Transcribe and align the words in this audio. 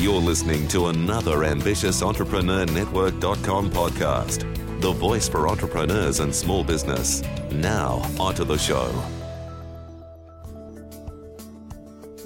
You're 0.00 0.14
listening 0.14 0.66
to 0.68 0.86
another 0.86 1.44
Ambitious 1.44 2.02
Entrepreneur 2.02 2.64
Network.com 2.64 3.70
podcast. 3.70 4.50
The 4.80 4.92
voice 4.92 5.28
for 5.28 5.46
entrepreneurs 5.46 6.20
and 6.20 6.34
small 6.34 6.64
business. 6.64 7.22
Now, 7.52 8.00
onto 8.18 8.44
the 8.44 8.56
show. 8.56 8.90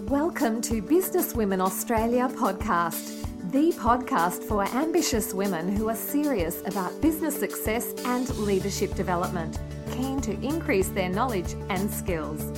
Welcome 0.02 0.62
to 0.62 0.80
Business 0.80 1.34
Women 1.34 1.60
Australia 1.60 2.28
podcast, 2.28 3.26
the 3.50 3.72
podcast 3.72 4.44
for 4.44 4.62
ambitious 4.68 5.34
women 5.34 5.74
who 5.74 5.88
are 5.88 5.96
serious 5.96 6.62
about 6.66 7.02
business 7.02 7.36
success 7.36 7.92
and 8.04 8.28
leadership 8.36 8.94
development, 8.94 9.58
keen 9.90 10.20
to 10.20 10.40
increase 10.42 10.90
their 10.90 11.08
knowledge 11.08 11.56
and 11.70 11.90
skills. 11.90 12.52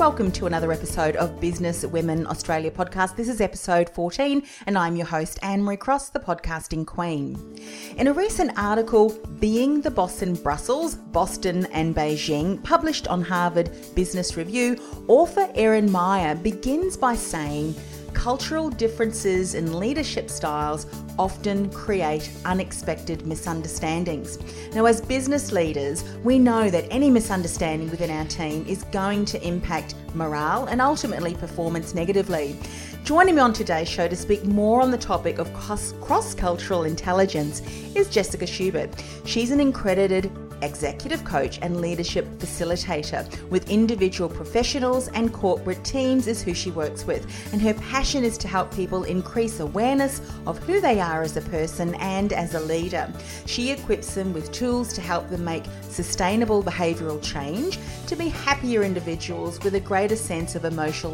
Welcome 0.00 0.32
to 0.32 0.46
another 0.46 0.72
episode 0.72 1.14
of 1.16 1.38
Business 1.42 1.84
Women 1.84 2.26
Australia 2.26 2.70
podcast. 2.70 3.16
This 3.16 3.28
is 3.28 3.42
episode 3.42 3.90
14, 3.90 4.42
and 4.66 4.78
I'm 4.78 4.96
your 4.96 5.04
host, 5.04 5.38
Anne 5.42 5.62
Marie 5.62 5.76
Cross, 5.76 6.08
the 6.08 6.18
podcasting 6.18 6.86
queen. 6.86 7.60
In 7.98 8.06
a 8.06 8.12
recent 8.14 8.58
article, 8.58 9.10
Being 9.40 9.82
the 9.82 9.90
Boss 9.90 10.22
in 10.22 10.36
Brussels, 10.36 10.94
Boston, 10.94 11.66
and 11.66 11.94
Beijing, 11.94 12.64
published 12.64 13.08
on 13.08 13.20
Harvard 13.20 13.70
Business 13.94 14.38
Review, 14.38 14.78
author 15.06 15.50
Erin 15.54 15.92
Meyer 15.92 16.34
begins 16.34 16.96
by 16.96 17.14
saying, 17.14 17.74
cultural 18.14 18.70
differences 18.70 19.54
in 19.54 19.78
leadership 19.78 20.30
styles 20.30 20.86
often 21.18 21.70
create 21.70 22.30
unexpected 22.44 23.26
misunderstandings. 23.26 24.38
Now, 24.74 24.86
as 24.86 25.00
business 25.00 25.52
leaders, 25.52 26.04
we 26.24 26.38
know 26.38 26.70
that 26.70 26.86
any 26.90 27.10
misunderstanding 27.10 27.90
within 27.90 28.10
our 28.10 28.24
team 28.26 28.64
is 28.66 28.84
going 28.84 29.24
to 29.26 29.46
impact 29.46 29.94
morale 30.14 30.66
and 30.66 30.80
ultimately 30.80 31.34
performance 31.34 31.94
negatively. 31.94 32.56
Joining 33.04 33.34
me 33.34 33.40
on 33.40 33.52
today's 33.52 33.88
show 33.88 34.08
to 34.08 34.16
speak 34.16 34.44
more 34.44 34.80
on 34.82 34.90
the 34.90 34.98
topic 34.98 35.38
of 35.38 35.52
cross 35.54 36.34
cultural 36.34 36.84
intelligence 36.84 37.62
is 37.94 38.08
Jessica 38.08 38.46
Schubert. 38.46 38.90
She's 39.24 39.50
an 39.50 39.60
accredited 39.60 40.30
executive 40.62 41.24
coach 41.24 41.58
and 41.62 41.80
leadership 41.80 42.26
facilitator 42.38 43.26
with 43.50 43.70
individual 43.70 44.28
professionals 44.28 45.08
and 45.08 45.32
corporate 45.32 45.82
teams 45.84 46.26
is 46.26 46.42
who 46.42 46.54
she 46.54 46.70
works 46.70 47.06
with. 47.06 47.26
And 47.52 47.60
her 47.62 47.74
passion 47.74 48.24
is 48.24 48.38
to 48.38 48.48
help 48.48 48.74
people 48.74 49.04
increase 49.04 49.60
awareness 49.60 50.20
of 50.46 50.58
who 50.60 50.80
they 50.80 51.00
are 51.00 51.22
as 51.22 51.36
a 51.36 51.42
person 51.42 51.94
and 51.96 52.32
as 52.32 52.54
a 52.54 52.60
leader. 52.60 53.12
She 53.46 53.70
equips 53.70 54.14
them 54.14 54.32
with 54.32 54.52
tools 54.52 54.92
to 54.94 55.00
help 55.00 55.28
them 55.28 55.44
make 55.44 55.64
sustainable 55.88 56.62
behavioral 56.62 57.22
change 57.22 57.78
to 58.06 58.16
be 58.16 58.28
happier 58.28 58.82
individuals 58.82 59.62
with 59.62 59.74
a 59.74 59.80
greater 59.80 60.16
sense 60.16 60.54
of 60.54 60.64
emotional 60.64 61.10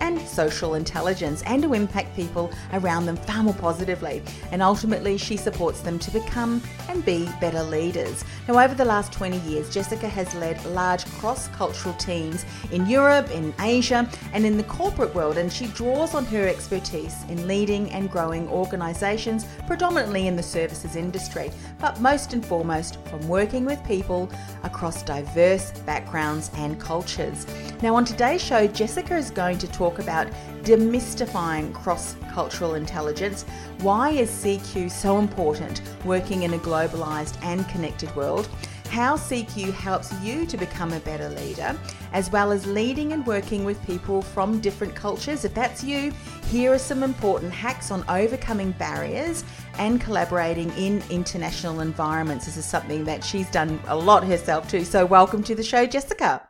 and 0.00 0.13
social 0.26 0.74
intelligence 0.74 1.42
and 1.46 1.62
to 1.62 1.74
impact 1.74 2.14
people 2.16 2.50
around 2.72 3.06
them 3.06 3.16
far 3.16 3.42
more 3.42 3.54
positively 3.54 4.22
and 4.52 4.62
ultimately 4.62 5.16
she 5.16 5.36
supports 5.36 5.80
them 5.80 5.98
to 5.98 6.10
become 6.10 6.62
and 6.88 7.04
be 7.04 7.28
better 7.40 7.62
leaders 7.62 8.24
now 8.46 8.62
over 8.62 8.74
the 8.74 8.84
last 8.84 9.10
20 9.12 9.38
years, 9.38 9.72
Jessica 9.72 10.06
has 10.06 10.34
led 10.34 10.62
large 10.66 11.06
cross 11.12 11.48
cultural 11.48 11.94
teams 11.94 12.44
in 12.72 12.86
Europe, 12.86 13.30
in 13.30 13.54
Asia, 13.58 14.06
and 14.34 14.44
in 14.44 14.58
the 14.58 14.64
corporate 14.64 15.14
world, 15.14 15.38
and 15.38 15.50
she 15.50 15.66
draws 15.68 16.14
on 16.14 16.26
her 16.26 16.46
expertise 16.46 17.24
in 17.30 17.48
leading 17.48 17.90
and 17.90 18.10
growing 18.10 18.46
organisations, 18.48 19.46
predominantly 19.66 20.26
in 20.26 20.36
the 20.36 20.42
services 20.42 20.94
industry, 20.94 21.50
but 21.80 21.98
most 22.02 22.34
and 22.34 22.44
foremost 22.44 22.98
from 23.06 23.26
working 23.26 23.64
with 23.64 23.82
people 23.84 24.30
across 24.62 25.02
diverse 25.02 25.70
backgrounds 25.86 26.50
and 26.56 26.78
cultures. 26.78 27.46
Now, 27.80 27.94
on 27.94 28.04
today's 28.04 28.42
show, 28.42 28.66
Jessica 28.66 29.16
is 29.16 29.30
going 29.30 29.56
to 29.58 29.68
talk 29.68 30.00
about 30.00 30.13
demystifying 30.62 31.72
cross 31.74 32.16
cultural 32.32 32.74
intelligence. 32.74 33.44
Why 33.80 34.10
is 34.10 34.30
CQ 34.30 34.90
so 34.90 35.18
important 35.18 35.82
working 36.04 36.42
in 36.42 36.54
a 36.54 36.58
globalised 36.58 37.36
and 37.42 37.68
connected 37.68 38.14
world? 38.16 38.48
how 38.94 39.16
CQ 39.16 39.72
helps 39.72 40.12
you 40.22 40.46
to 40.46 40.56
become 40.56 40.92
a 40.92 41.00
better 41.00 41.28
leader, 41.30 41.76
as 42.12 42.30
well 42.30 42.52
as 42.52 42.64
leading 42.64 43.12
and 43.12 43.26
working 43.26 43.64
with 43.64 43.84
people 43.84 44.22
from 44.22 44.60
different 44.60 44.94
cultures. 44.94 45.44
If 45.44 45.52
that's 45.52 45.82
you, 45.82 46.12
here 46.48 46.72
are 46.72 46.78
some 46.78 47.02
important 47.02 47.52
hacks 47.52 47.90
on 47.90 48.04
overcoming 48.08 48.70
barriers 48.72 49.42
and 49.78 50.00
collaborating 50.00 50.70
in 50.78 51.02
international 51.10 51.80
environments. 51.80 52.46
This 52.46 52.56
is 52.56 52.66
something 52.66 53.02
that 53.04 53.24
she's 53.24 53.50
done 53.50 53.80
a 53.88 53.96
lot 53.96 54.22
herself 54.24 54.70
too. 54.70 54.84
So, 54.84 55.04
welcome 55.04 55.42
to 55.42 55.56
the 55.56 55.64
show, 55.64 55.86
Jessica. 55.86 56.48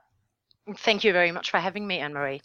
Thank 0.78 1.04
you 1.04 1.12
very 1.12 1.30
much 1.30 1.50
for 1.50 1.58
having 1.58 1.86
me, 1.86 1.98
Anne 1.98 2.14
Marie. 2.14 2.40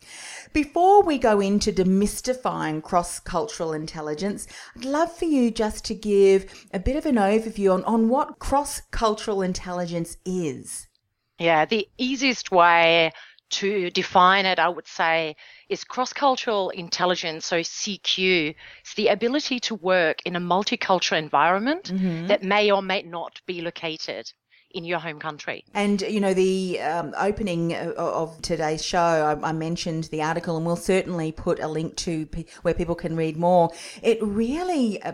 Before 0.52 1.04
we 1.04 1.18
go 1.18 1.40
into 1.40 1.72
demystifying 1.72 2.84
cross 2.84 3.18
cultural 3.18 3.72
intelligence, 3.72 4.46
I'd 4.76 4.84
love 4.84 5.16
for 5.16 5.24
you 5.24 5.52
just 5.52 5.86
to 5.86 5.96
give 5.96 6.68
a 6.74 6.80
bit 6.80 6.98
of 6.98 7.06
an 7.06 7.16
overview 7.16 7.74
on, 7.74 7.84
on 7.86 8.10
what 8.10 8.40
cross 8.40 8.82
cultural 8.92 9.42
intelligence 9.42 10.18
is. 10.26 10.88
Yeah, 11.40 11.64
the 11.64 11.88
easiest 11.98 12.52
way 12.52 13.14
to 13.52 13.90
define 13.92 14.46
it, 14.46 14.60
I 14.60 14.68
would 14.68 14.88
say, 14.88 15.38
is 15.70 15.86
cross 15.86 16.12
cultural 16.12 16.72
intelligence, 16.72 17.46
so 17.46 17.62
CQ. 17.62 18.54
It's 18.82 18.96
the 18.96 19.08
ability 19.08 19.62
to 19.62 19.76
work 19.76 20.18
in 20.26 20.36
a 20.36 20.42
multicultural 20.42 21.18
environment 21.18 21.86
mm-hmm. 21.86 22.28
that 22.28 22.44
may 22.44 22.70
or 22.70 22.82
may 22.82 23.02
not 23.02 23.40
be 23.46 23.62
located 23.62 24.30
in 24.72 24.84
your 24.84 25.00
home 25.00 25.20
country. 25.20 25.66
And, 25.74 26.02
you 26.02 26.20
know, 26.20 26.34
the 26.34 26.80
um, 26.82 27.14
opening 27.18 27.76
of 27.76 28.40
today's 28.42 28.84
show, 28.84 29.00
I, 29.00 29.50
I, 29.50 29.52
mentioned 29.52 30.06
the 30.06 30.22
article, 30.22 30.58
and 30.58 30.66
we'll 30.66 30.76
certainly 30.76 31.32
put 31.32 31.60
a 31.60 31.68
link 31.68 31.96
to 31.98 32.28
p- 32.28 32.46
where 32.62 32.74
people 32.74 32.96
can 32.96 33.16
read 33.16 33.36
more. 33.36 33.72
It 34.04 34.22
really 34.22 35.02
uh, 35.02 35.14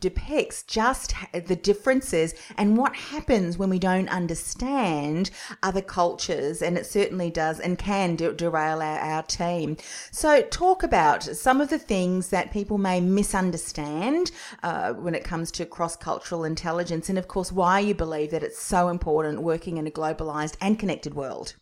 depicts 0.00 0.64
just 0.64 1.14
the 1.32 1.54
differences 1.54 2.34
and 2.56 2.76
what 2.76 2.96
happens 2.96 3.56
when 3.56 3.70
we 3.70 3.78
don't 3.78 4.08
understand 4.08 5.30
other 5.62 5.82
cultures, 5.82 6.60
and 6.60 6.76
it 6.76 6.86
certainly 6.86 7.30
does 7.30 7.60
and 7.60 7.78
can 7.78 8.16
de- 8.16 8.32
derail 8.32 8.82
our, 8.82 8.98
our 8.98 9.22
team. 9.22 9.76
So, 10.10 10.42
talk 10.42 10.82
about 10.82 11.22
some 11.22 11.60
of 11.60 11.70
the 11.70 11.78
things 11.78 12.30
that 12.30 12.50
people 12.50 12.76
may 12.76 13.00
misunderstand 13.00 14.32
uh, 14.64 14.94
when 14.94 15.14
it 15.14 15.22
comes 15.22 15.52
to 15.52 15.64
cross 15.64 15.94
cultural 15.96 16.42
intelligence, 16.44 17.08
and 17.08 17.18
of 17.18 17.28
course, 17.28 17.52
why 17.52 17.78
you 17.78 17.94
believe 17.94 18.32
that 18.32 18.42
it's 18.42 18.60
so 18.60 18.88
important 18.88 18.95
working 19.42 19.76
in 19.76 19.86
a 19.86 19.90
globalized 19.90 20.56
and 20.60 20.78
connected 20.78 21.14
world? 21.14 21.56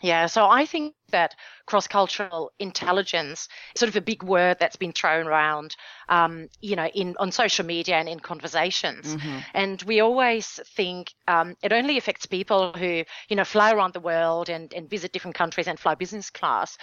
Yeah, 0.00 0.26
so 0.26 0.48
I 0.48 0.66
think 0.66 0.94
that 1.10 1.34
cross 1.66 1.86
cultural 1.86 2.52
intelligence 2.58 3.48
is 3.74 3.80
sort 3.80 3.88
of 3.88 3.96
a 3.96 4.00
big 4.00 4.22
word 4.22 4.56
that's 4.58 4.76
been 4.76 4.92
thrown 4.92 5.26
around, 5.26 5.76
um, 6.08 6.48
you 6.60 6.76
know, 6.76 6.86
in 6.86 7.14
on 7.18 7.30
social 7.30 7.64
media 7.64 7.96
and 7.96 8.08
in 8.08 8.20
conversations. 8.20 9.16
Mm-hmm. 9.16 9.38
And 9.54 9.82
we 9.82 10.00
always 10.00 10.60
think 10.74 11.12
um, 11.28 11.56
it 11.62 11.72
only 11.72 11.98
affects 11.98 12.26
people 12.26 12.72
who, 12.72 13.04
you 13.28 13.36
know, 13.36 13.44
fly 13.44 13.72
around 13.72 13.94
the 13.94 14.00
world 14.00 14.48
and, 14.48 14.72
and 14.74 14.88
visit 14.88 15.12
different 15.12 15.36
countries 15.36 15.68
and 15.68 15.78
fly 15.78 15.94
business 15.94 16.30
class. 16.30 16.76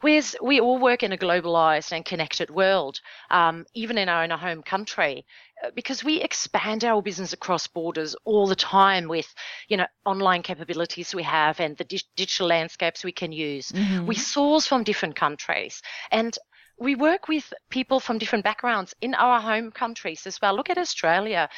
Whereas 0.00 0.36
we 0.42 0.60
all 0.60 0.78
work 0.78 1.02
in 1.02 1.12
a 1.12 1.16
globalized 1.16 1.92
and 1.92 2.04
connected 2.04 2.50
world, 2.50 3.00
um, 3.30 3.64
even 3.74 3.98
in 3.98 4.08
our 4.08 4.22
own 4.22 4.30
home 4.30 4.62
country. 4.62 5.24
Uh, 5.64 5.70
because 5.74 6.04
we 6.04 6.20
expand 6.20 6.84
our 6.84 7.00
business 7.00 7.32
across 7.32 7.66
borders 7.66 8.14
all 8.26 8.46
the 8.46 8.54
time 8.54 9.08
with 9.08 9.34
you 9.68 9.76
know 9.78 9.86
online 10.04 10.42
capabilities 10.42 11.14
we 11.14 11.22
have 11.22 11.58
and 11.60 11.78
the 11.78 11.84
di- 11.84 12.02
digital 12.14 12.46
landscapes 12.48 13.02
we 13.02 13.12
can 13.12 13.32
use 13.32 13.72
mm-hmm. 13.76 14.06
we 14.06 14.14
source 14.14 14.66
from 14.66 14.84
different 14.84 15.16
countries 15.16 15.82
and 16.10 16.38
we 16.78 16.94
work 16.94 17.28
with 17.28 17.52
people 17.70 18.00
from 18.00 18.18
different 18.18 18.44
backgrounds 18.44 18.94
in 19.00 19.14
our 19.14 19.40
home 19.40 19.70
countries 19.70 20.26
as 20.26 20.40
well. 20.42 20.54
Look 20.54 20.68
at 20.68 20.76
Australia, 20.76 21.48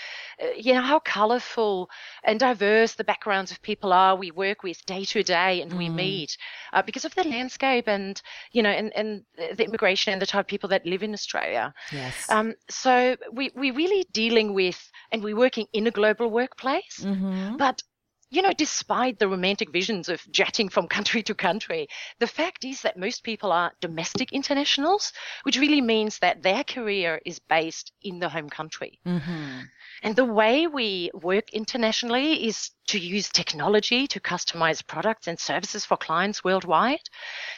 uh, 0.41 0.47
you 0.57 0.75
know, 0.75 0.81
how 0.81 1.01
colourful 1.01 1.91
and 2.23 2.39
diverse 2.39 2.95
the 2.95 3.05
backgrounds 3.05 3.51
of 3.51 3.61
people 3.61 3.93
are 3.93 4.15
we 4.15 4.31
work 4.31 4.63
with 4.63 4.85
day 4.87 5.05
to 5.07 5.23
day 5.23 5.61
and 5.61 5.73
mm. 5.73 5.79
we 5.79 5.89
meet 5.89 6.37
uh, 6.73 6.83
because 6.83 7.05
of 7.05 7.15
the 7.17 7.25
landscape 7.25 7.89
and, 7.89 8.23
you 8.53 8.63
know, 8.63 8.71
and, 8.71 8.93
and 8.95 9.25
the 9.37 9.65
immigration 9.65 10.13
and 10.13 10.23
the 10.23 10.27
type 10.27 10.45
of 10.45 10.47
people 10.47 10.69
that 10.69 10.87
live 10.87 11.03
in 11.03 11.13
Australia. 11.13 11.75
Yes. 11.91 12.31
Um, 12.31 12.55
so 12.71 13.17
we, 13.33 13.51
we're 13.57 13.75
really 13.75 14.07
dealing 14.13 14.55
with, 14.55 14.91
and 15.11 15.23
we're 15.23 15.37
working 15.37 15.67
in 15.73 15.87
a 15.89 15.91
global 15.91 16.31
workplace, 16.31 17.01
mm-hmm. 17.01 17.57
but 17.57 17.83
you 18.31 18.43
know, 18.43 18.53
despite 18.53 19.19
the 19.19 19.29
romantic 19.29 19.73
visions 19.73 20.09
of 20.09 20.21
jetting 20.31 20.69
from 20.69 20.87
country 20.89 21.23
to 21.23 21.35
country, 21.35 21.89
the 22.19 22.27
fact 22.27 22.65
is 22.65 22.83
that 22.83 22.99
most 22.99 23.25
people 23.25 23.53
are 23.53 23.73
domestic 23.81 24.33
internationals, 24.33 25.13
which 25.45 25.59
really 25.59 25.81
means 25.81 26.19
that 26.19 26.43
their 26.43 26.65
career 26.65 27.21
is 27.25 27.39
based 27.39 27.93
in 28.03 28.19
the 28.19 28.29
home 28.29 28.51
country. 28.51 28.99
Mm-hmm. 29.07 29.61
And 30.03 30.17
the 30.17 30.25
way 30.25 30.67
we 30.67 31.11
work 31.15 31.53
internationally 31.53 32.47
is 32.47 32.71
to 32.89 32.99
use 32.99 33.29
technology 33.29 34.07
to 34.09 34.21
customize 34.21 34.87
products 34.87 35.29
and 35.29 35.39
services 35.39 35.85
for 35.85 35.97
clients 35.97 36.43
worldwide, 36.43 37.09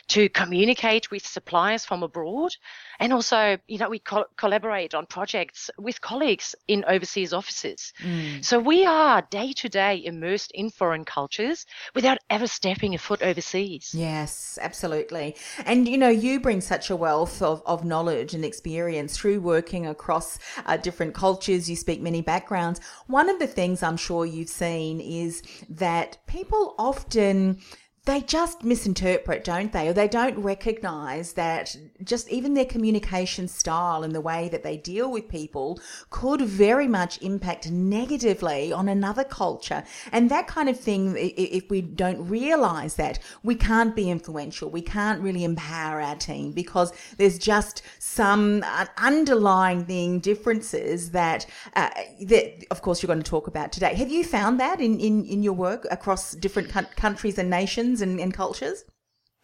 to 0.09 0.29
communicate 0.29 1.11
with 1.11 1.27
suppliers 1.27 1.85
from 1.85 2.03
abroad, 2.03 2.55
and 2.99 3.13
also, 3.13 3.57
you 3.67 3.79
know, 3.79 3.89
we 3.89 4.01
co- 4.01 4.27
collaborate 4.37 4.95
on 4.95 5.07
projects 5.07 5.71
with 5.79 6.01
colleagues 6.01 6.55
in 6.69 6.85
overseas 6.87 7.33
offices. 7.33 7.93
Mm. 8.03 8.45
So 8.45 8.59
we 8.59 8.85
are 8.85 9.23
day 9.31 9.53
to 9.53 9.69
day 9.69 10.03
immersed 10.05 10.51
in 10.53 10.71
foreign 10.71 11.05
cultures 11.05 11.65
without 11.95 12.19
ever 12.29 12.47
stepping 12.47 12.95
a 12.95 12.99
foot 12.99 13.23
overseas. 13.23 13.95
Yes, 13.95 14.59
absolutely. 14.61 15.37
And, 15.65 15.89
you 15.89 15.97
know, 15.97 16.09
you 16.09 16.41
bring 16.41 16.61
such 16.61 16.91
a 16.91 16.97
wealth 16.97 17.41
of, 17.41 17.63
of 17.65 17.85
knowledge 17.85 18.35
and 18.35 18.45
experience 18.45 19.17
through 19.17 19.41
working 19.41 19.87
across 19.87 20.39
uh, 20.67 20.77
different 20.77 21.15
cultures. 21.15 21.71
You 21.71 21.77
speak 21.77 22.01
many 22.01 22.21
backgrounds. 22.21 22.81
One 23.07 23.29
of 23.31 23.39
the 23.39 23.47
things 23.47 23.83
I'm 23.83 23.97
sure 23.97 24.27
you've 24.27 24.49
seen 24.49 25.01
is 25.01 25.20
that 25.69 26.19
people 26.27 26.75
often 26.79 27.59
they 28.07 28.23
just 28.23 28.65
misinterpret, 28.65 29.45
don't 29.45 29.73
they? 29.73 29.87
Or 29.89 29.93
they 29.93 30.09
don't 30.09 30.39
recognize 30.39 31.35
that 31.35 31.77
just 32.03 32.31
even 32.31 32.55
their 32.55 32.65
communication 32.65 33.47
style 33.47 34.03
and 34.03 34.15
the 34.15 34.23
way 34.23 34.49
that 34.49 34.63
they 34.63 34.79
deal 34.79 35.13
with 35.13 35.29
people 35.29 35.79
could 36.09 36.41
very 36.41 36.89
much 36.89 37.21
impact 37.21 37.71
negatively 37.71 38.73
on 38.73 38.89
another 38.89 39.23
culture. 39.23 39.85
And 40.13 40.31
that 40.31 40.47
kind 40.47 40.71
of 40.71 40.81
thing, 40.81 41.15
if 41.19 41.69
we 41.69 41.83
don't 41.83 42.27
realize 42.27 42.95
that, 42.97 43.19
we 43.43 43.55
can't 43.55 43.95
be 43.95 44.11
influential. 44.11 44.71
We 44.71 44.83
can't 44.83 45.21
really 45.21 45.45
empower 45.45 46.01
our 46.01 46.17
team 46.17 46.53
because 46.53 46.95
there's 47.19 47.39
just 47.39 47.83
some 47.99 48.65
uh, 48.67 48.87
underlying 48.97 49.85
thing, 49.85 50.21
differences 50.21 51.11
that, 51.11 51.45
uh, 51.77 51.91
that, 52.23 52.65
of 52.71 52.81
course, 52.81 53.03
you're 53.03 53.09
going 53.09 53.23
to 53.23 53.31
talk 53.31 53.47
about 53.47 53.73
today. 53.73 53.95
Have 53.95 54.11
you 54.11 54.25
found 54.25 54.59
that 54.59 54.81
in, 54.81 54.99
in, 54.99 55.27
in 55.27 55.43
your 55.43 55.53
work 55.53 55.87
across 55.91 56.33
different 56.33 56.71
countries 56.97 57.39
and 57.39 57.51
nations? 57.51 57.90
And, 57.99 58.21
and 58.21 58.33
cultures? 58.33 58.85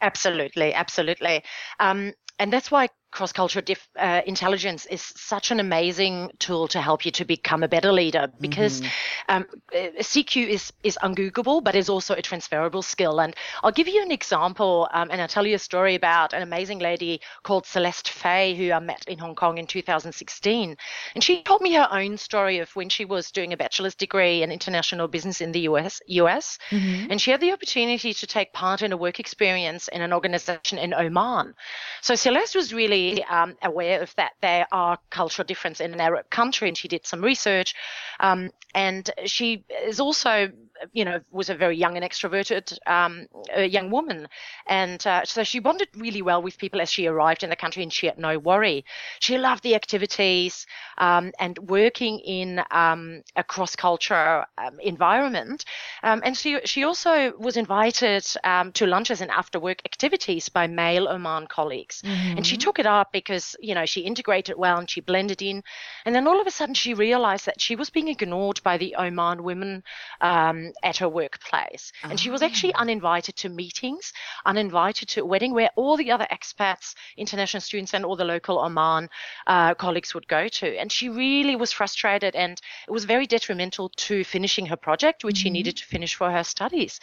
Absolutely, 0.01 0.73
absolutely. 0.75 1.43
Um, 1.81 2.13
and 2.39 2.53
that's 2.53 2.71
why 2.71 2.89
cross 3.11 3.33
cultural 3.33 3.65
uh, 3.99 4.21
intelligence 4.27 4.87
is 4.87 5.01
such 5.01 5.51
an 5.51 5.61
amazing 5.61 6.31
tool 6.39 6.69
to 6.69 6.81
help 6.81 7.07
you 7.07 7.11
to 7.13 7.25
become 7.25 7.63
a 7.63 7.69
better 7.69 7.93
leader 7.93 8.31
because 8.41 8.81
mm-hmm. 8.81 9.37
um, 9.37 9.47
uh, 9.75 9.89
CQ 10.01 10.49
is 10.49 10.73
is 10.83 10.99
ungoogleable, 11.03 11.63
but 11.63 11.75
is 11.75 11.89
also 11.89 12.15
a 12.15 12.23
transferable 12.23 12.83
skill. 12.83 13.21
And 13.21 13.35
I'll 13.63 13.73
give 13.73 13.89
you 13.89 14.03
an 14.03 14.11
example, 14.11 14.89
um, 14.93 15.09
and 15.11 15.21
I'll 15.21 15.29
tell 15.29 15.47
you 15.47 15.55
a 15.55 15.59
story 15.59 15.95
about 15.95 16.33
an 16.33 16.43
amazing 16.43 16.79
lady 16.79 17.21
called 17.43 17.67
Celeste 17.67 18.11
Fay, 18.11 18.55
who 18.55 18.73
I 18.73 18.81
met 18.81 19.05
in 19.07 19.19
Hong 19.19 19.35
Kong 19.35 19.59
in 19.59 19.67
2016. 19.67 20.77
And 21.15 21.25
she 21.25 21.43
told 21.43 21.63
me 21.63 21.73
her 21.75 21.89
own 21.91 22.19
story 22.19 22.59
of 22.59 22.75
when 22.77 22.89
she 22.89 23.05
was 23.05 23.31
doing 23.31 23.53
a 23.53 23.57
bachelor's 23.57 23.95
degree 23.95 24.43
in 24.43 24.53
international 24.53 25.09
business 25.09 25.41
in 25.41 25.53
the 25.53 25.61
US, 25.61 26.01
US, 26.07 26.59
mm-hmm. 26.71 27.11
and 27.11 27.21
she 27.21 27.31
had 27.31 27.41
the 27.41 27.53
opportunity 27.53 28.13
to 28.13 28.27
take 28.27 28.53
part 28.53 28.83
in 28.83 28.93
a 28.93 28.97
work 28.97 29.21
experience 29.21 29.89
in 29.89 30.03
an 30.03 30.13
organization 30.13 30.79
in 30.79 30.93
Oman. 30.93 31.55
So 32.03 32.15
Celeste 32.15 32.57
was 32.57 32.75
really 32.75 32.96
um, 33.25 33.57
aware 33.63 34.03
of 34.03 34.15
that 34.17 34.33
there 34.41 34.67
are 34.73 34.99
cultural 35.11 35.47
difference 35.47 35.81
in 35.81 35.93
an 35.93 36.01
Arab 36.01 36.29
country, 36.31 36.69
and 36.69 36.77
she 36.77 36.89
did 36.89 37.07
some 37.07 37.23
research. 37.23 37.75
Um, 38.21 38.51
and 38.75 39.09
she 39.25 39.65
is 39.85 40.01
also 40.01 40.51
you 40.93 41.05
know, 41.05 41.21
was 41.31 41.51
a 41.51 41.55
very 41.55 41.77
young 41.77 41.97
and 41.97 42.05
extroverted 42.05 42.79
um, 42.87 43.27
young 43.57 43.91
woman. 43.91 44.29
And 44.67 45.05
uh, 45.07 45.25
so 45.25 45.45
she 45.45 45.59
bonded 45.59 45.89
really 45.97 46.23
well 46.23 46.43
with 46.43 46.59
people 46.59 46.81
as 46.81 46.91
she 46.91 47.07
arrived 47.07 47.43
in 47.43 47.51
the 47.51 47.57
country 47.57 47.83
and 47.83 47.93
she 47.93 48.07
had 48.07 48.19
no 48.19 48.39
worry. 48.39 48.85
She 49.21 49.39
loved 49.39 49.63
the 49.63 49.75
activities 49.75 50.67
um, 50.99 51.33
and 51.39 51.59
working 51.59 52.19
in 52.21 52.63
um, 52.71 53.23
a 53.37 53.45
cross 53.45 53.77
culture 53.77 54.45
um, 54.59 54.81
environment. 54.81 55.65
Um, 56.03 56.23
and 56.25 56.37
she, 56.37 56.61
she 56.65 56.85
also 56.85 57.33
was 57.39 57.57
invited 57.57 58.27
um, 58.45 58.73
to 58.73 58.87
lunches 58.87 59.21
and 59.21 59.31
after 59.31 59.59
work 59.59 59.83
activities 59.85 60.49
by 60.49 60.67
male 60.67 61.09
Oman 61.09 61.47
colleagues. 61.47 62.03
Mm-hmm. 62.03 62.39
And 62.39 62.47
she 62.47 62.57
took 62.57 62.79
it 62.79 62.87
up 62.87 63.13
because, 63.13 63.57
you 63.61 63.75
know, 63.75 63.87
she 63.87 64.01
integrated 64.01 64.57
well 64.57 64.79
and 64.79 64.89
she 64.89 65.01
blended 65.01 65.43
in. 65.43 65.63
And 66.05 66.15
then 66.15 66.27
all 66.27 66.41
of 66.41 66.47
a 66.47 66.51
sudden 66.51 66.75
she 66.75 66.95
realized 66.95 67.47
that 67.47 67.61
she 67.61 67.77
was 67.77 67.91
being 67.91 68.09
ignored 68.09 68.61
by 68.63 68.79
the 68.79 68.95
Oman 68.97 69.43
women 69.43 69.83
um, 70.21 70.66
at 70.83 70.97
her 70.99 71.09
workplace. 71.09 71.93
Oh. 72.05 72.11
And 72.11 72.21
she 72.21 72.31
was 72.31 72.43
actually 72.43 72.75
ah. 72.75 72.81
uninvited 72.81 73.37
to 73.37 73.49
meetings, 73.49 74.13
uninvited 74.45 75.09
to 75.11 75.23
a 75.23 75.25
wedding 75.25 75.53
where 75.53 75.71
all 75.77 75.97
the 75.97 76.11
other 76.11 76.27
expats, 76.31 76.95
international 77.17 77.61
students, 77.61 77.95
and 77.95 78.05
all 78.05 78.17
the 78.17 78.25
local 78.25 78.59
Oman 78.59 79.09
uh, 79.47 79.75
colleagues 79.75 80.15
would 80.15 80.29
go 80.29 80.49
to. 80.49 80.79
And 80.79 80.91
she 80.91 81.09
really 81.09 81.57
was 81.57 81.73
frustrated, 81.73 82.35
and 82.35 82.61
it 82.87 82.91
was 82.91 83.05
very 83.05 83.27
detrimental 83.27 83.91
to 83.97 84.25
finishing 84.25 84.67
her 84.67 84.77
project, 84.77 85.25
which 85.25 85.37
mm-hmm. 85.37 85.43
she 85.43 85.51
needed 85.51 85.77
to 85.77 85.85
finish 85.85 86.15
for 86.15 86.31
her 86.31 86.45
studies. 86.45 87.01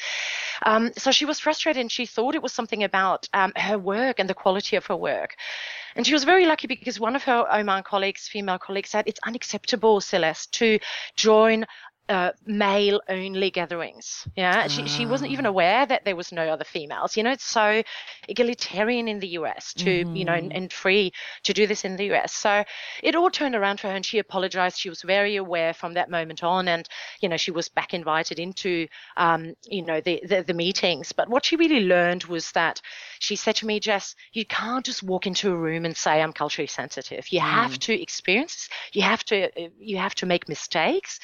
Um, 0.64 0.92
so 0.98 1.12
she 1.12 1.26
was 1.26 1.40
frustrated, 1.40 1.82
and 1.82 1.92
she 1.92 2.06
thought 2.06 2.36
it 2.36 2.44
was 2.44 2.54
something 2.54 2.84
about 2.84 3.28
um, 3.34 3.52
her 3.56 3.78
work 3.78 4.20
and 4.20 4.30
the 4.30 4.34
quality 4.34 4.76
of 4.76 4.86
her 4.88 4.96
work. 4.96 5.36
And 5.96 6.06
she 6.08 6.14
was 6.14 6.24
very 6.24 6.46
lucky 6.46 6.68
because 6.68 7.00
one 7.00 7.16
of 7.16 7.24
her 7.24 7.46
Oman 7.52 7.84
colleagues, 7.84 8.28
female 8.28 8.58
colleagues, 8.58 8.90
said 8.90 9.08
it's 9.08 9.20
unacceptable, 9.26 10.02
Celeste, 10.02 10.52
to 10.54 10.80
join 11.16 11.66
uh, 12.10 12.32
male 12.46 13.02
only 13.08 13.50
gatherings. 13.50 14.28
Yeah, 14.36 14.68
she, 14.68 14.88
she 14.88 15.06
wasn't 15.06 15.32
even 15.32 15.46
ah. 15.46 15.50
aware 15.50 15.86
that 15.86 16.04
there 16.04 16.18
was 16.18 16.34
no 16.34 16.50
other 16.50 16.66
females. 16.66 17.16
You 17.16 17.24
know, 17.24 17.32
it's 17.32 17.46
so 17.46 17.82
egalitarian 18.28 19.08
in 19.08 19.20
the 19.20 19.30
US 19.30 19.74
to, 19.76 20.04
mm-hmm. 20.04 20.16
you 20.16 20.26
know, 20.26 20.34
and, 20.34 20.50
mm-hmm. 20.50 20.64
and, 20.64 20.74
free 20.74 21.14
to 21.44 21.54
do 21.54 21.66
this 21.66 21.86
in 21.86 21.96
the 21.96 22.12
US. 22.14 22.34
So 22.34 22.64
it 23.02 23.16
all 23.16 23.30
turned 23.30 23.56
around 23.56 23.80
for 23.80 23.88
her 23.88 23.96
and 23.96 24.06
she 24.06 24.20
apologized. 24.20 24.80
She 24.80 24.90
was 24.90 25.02
very 25.02 25.38
aware 25.38 25.74
from 25.74 25.94
that 25.94 26.10
moment 26.10 26.44
on. 26.44 26.68
And, 26.68 26.88
you 27.22 27.30
know, 27.30 27.38
she 27.38 27.52
was 27.52 27.70
back 27.70 27.94
invited 27.94 28.38
into, 28.38 28.88
um, 29.16 29.54
you 29.66 29.86
know, 29.86 30.02
the, 30.02 30.22
the, 30.28 30.44
the 30.44 30.54
meetings. 30.54 31.14
But 31.14 31.30
what 31.30 31.46
she 31.46 31.56
really 31.56 31.82
learned 31.86 32.26
was 32.26 32.52
that 32.52 32.82
she 33.20 33.38
said 33.38 33.56
to 33.58 33.66
me, 33.66 33.80
Jess, 33.80 34.16
you 34.34 34.46
can't 34.46 34.86
just 34.86 35.04
walk 35.04 35.26
into 35.26 35.52
a 35.52 35.56
room 35.56 35.86
and 35.86 35.96
say, 35.96 36.22
I'm 36.22 36.34
culturally 36.34 36.68
sensitive. 36.68 37.32
You 37.32 37.40
mm. 37.40 37.50
have 37.50 37.80
to 37.80 38.02
experience, 38.02 38.68
you 38.92 39.04
have 39.04 39.24
to, 39.26 39.46
uh, 39.46 39.70
you 39.80 39.98
have 39.98 40.16
to 40.16 40.26
make 40.26 40.50
mistakes. 40.50 41.20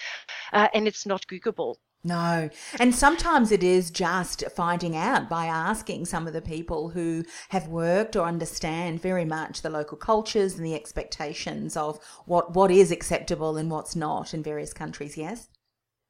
Uh, 0.53 0.68
and 0.73 0.87
it's 0.87 1.05
not 1.05 1.27
Googleable. 1.27 1.75
No. 2.03 2.49
And 2.79 2.95
sometimes 2.95 3.51
it 3.51 3.61
is 3.61 3.91
just 3.91 4.43
finding 4.55 4.95
out 4.95 5.27
by 5.27 5.47
asking 5.47 6.05
some 6.05 6.27
of 6.27 6.33
the 6.33 6.41
people 6.41 6.89
who 6.89 7.25
have 7.49 7.67
worked 7.67 8.15
or 8.15 8.25
understand 8.25 9.01
very 9.01 9.25
much 9.25 9.61
the 9.61 9.69
local 9.69 9.97
cultures 9.97 10.55
and 10.55 10.65
the 10.65 10.75
expectations 10.75 11.75
of 11.75 11.99
what, 12.25 12.55
what 12.55 12.71
is 12.71 12.91
acceptable 12.91 13.57
and 13.57 13.69
what's 13.69 13.97
not 13.97 14.33
in 14.33 14.41
various 14.41 14.73
countries, 14.73 15.17
yes? 15.17 15.49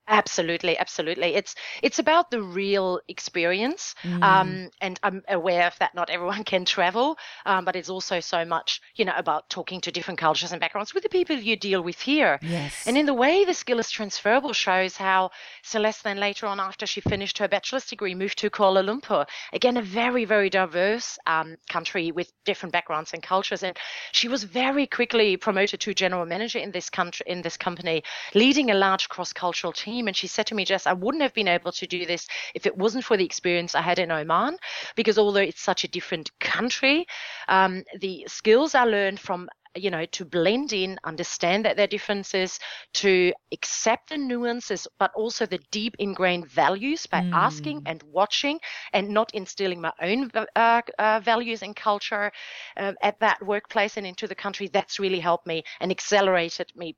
Absolutely, 0.10 0.76
absolutely. 0.78 1.36
It's 1.36 1.54
it's 1.84 2.00
about 2.00 2.32
the 2.32 2.42
real 2.42 3.00
experience, 3.08 3.94
mm. 4.02 4.24
um, 4.24 4.70
and 4.82 5.00
I'm 5.04 5.22
aware 5.30 5.68
of 5.68 5.78
that. 5.78 5.94
Not 5.94 6.10
everyone 6.10 6.44
can 6.52 6.66
travel, 6.66 7.18
um, 7.46 7.64
but 7.64 7.76
it's 7.76 7.90
also 7.90 8.20
so 8.20 8.44
much, 8.44 8.82
you 8.96 9.06
know, 9.06 9.14
about 9.16 9.50
talking 9.52 9.80
to 9.82 9.92
different 9.92 10.20
cultures 10.20 10.52
and 10.52 10.60
backgrounds 10.60 10.96
with 10.96 11.04
the 11.04 11.10
people 11.10 11.36
you 11.36 11.56
deal 11.56 11.84
with 11.84 12.02
here. 12.02 12.40
Yes. 12.42 12.88
And 12.88 12.98
in 12.98 13.06
the 13.06 13.14
way 13.14 13.46
the 13.46 13.54
skill 13.54 13.78
is 13.78 13.92
transferable 13.92 14.52
shows 14.54 14.98
how 14.98 15.30
Celeste 15.64 16.04
then 16.04 16.18
later 16.18 16.48
on, 16.48 16.60
after 16.60 16.88
she 16.88 17.02
finished 17.02 17.38
her 17.38 17.48
bachelor's 17.48 17.86
degree, 17.86 18.16
moved 18.16 18.40
to 18.40 18.50
Kuala 18.50 18.84
Lumpur. 18.84 19.28
Again, 19.54 19.78
a 19.78 19.82
very 19.84 20.26
very 20.26 20.50
diverse 20.50 21.20
um, 21.28 21.56
country 21.70 22.12
with 22.12 22.32
different 22.46 22.74
backgrounds 22.74 23.14
and 23.14 23.22
cultures, 23.22 23.62
and 23.62 23.78
she 24.12 24.28
was 24.28 24.44
very 24.44 24.88
quickly 24.88 25.38
promoted 25.38 25.80
to 25.82 25.94
general 25.94 26.26
manager 26.26 26.58
in 26.58 26.72
this 26.72 26.90
country 26.90 27.24
in 27.28 27.44
this 27.44 27.58
company, 27.58 28.02
leading 28.34 28.72
a 28.72 28.74
large 28.74 29.08
cross 29.08 29.34
cultural 29.34 29.72
team 29.72 29.99
team. 30.00 30.08
And 30.08 30.16
she 30.16 30.28
said 30.28 30.48
to 30.48 30.56
me, 30.56 30.66
Jess, 30.66 30.88
I 30.88 30.94
wouldn't 30.94 31.22
have 31.22 31.34
been 31.34 31.48
able 31.48 31.72
to 31.74 31.88
do 31.88 32.06
this 32.06 32.28
if 32.56 32.66
it 32.66 32.78
wasn't 32.78 33.04
for 33.04 33.18
the 33.18 33.26
experience 33.26 33.76
I 33.76 33.82
had 33.82 34.00
in 34.00 34.12
Oman, 34.12 34.58
because 34.96 35.18
although 35.18 35.40
it's 35.42 35.62
such 35.62 35.84
a 35.84 35.88
different 35.88 36.32
country, 36.40 37.06
um, 37.48 37.84
the 38.00 38.26
skills 38.28 38.76
I 38.76 38.86
learned 38.86 39.20
from 39.20 39.50
you 39.76 39.92
know, 39.92 40.06
to 40.06 40.26
blend 40.26 40.74
in, 40.74 40.98
understand 41.04 41.64
that 41.64 41.78
there 41.78 41.84
are 41.84 41.88
differences, 41.88 42.60
to 42.92 43.32
accept 43.54 44.10
the 44.10 44.18
nuances, 44.18 44.88
but 44.98 45.12
also 45.14 45.46
the 45.46 45.60
deep 45.70 45.96
ingrained 46.00 46.50
values 46.50 47.06
by 47.06 47.22
mm. 47.22 47.32
asking 47.34 47.84
and 47.86 48.02
watching 48.12 48.60
and 48.94 49.10
not 49.10 49.32
instilling 49.36 49.80
my 49.80 49.94
own 50.02 50.32
uh, 50.56 50.82
uh, 50.98 51.20
values 51.24 51.62
and 51.62 51.76
culture 51.76 52.32
uh, 52.78 52.94
at 53.04 53.20
that 53.20 53.46
workplace 53.46 53.96
and 53.96 54.08
into 54.08 54.28
the 54.28 54.36
country. 54.36 54.68
That's 54.68 55.00
really 55.00 55.20
helped 55.20 55.46
me 55.46 55.64
and 55.80 55.92
accelerated 55.92 56.72
me 56.76 56.96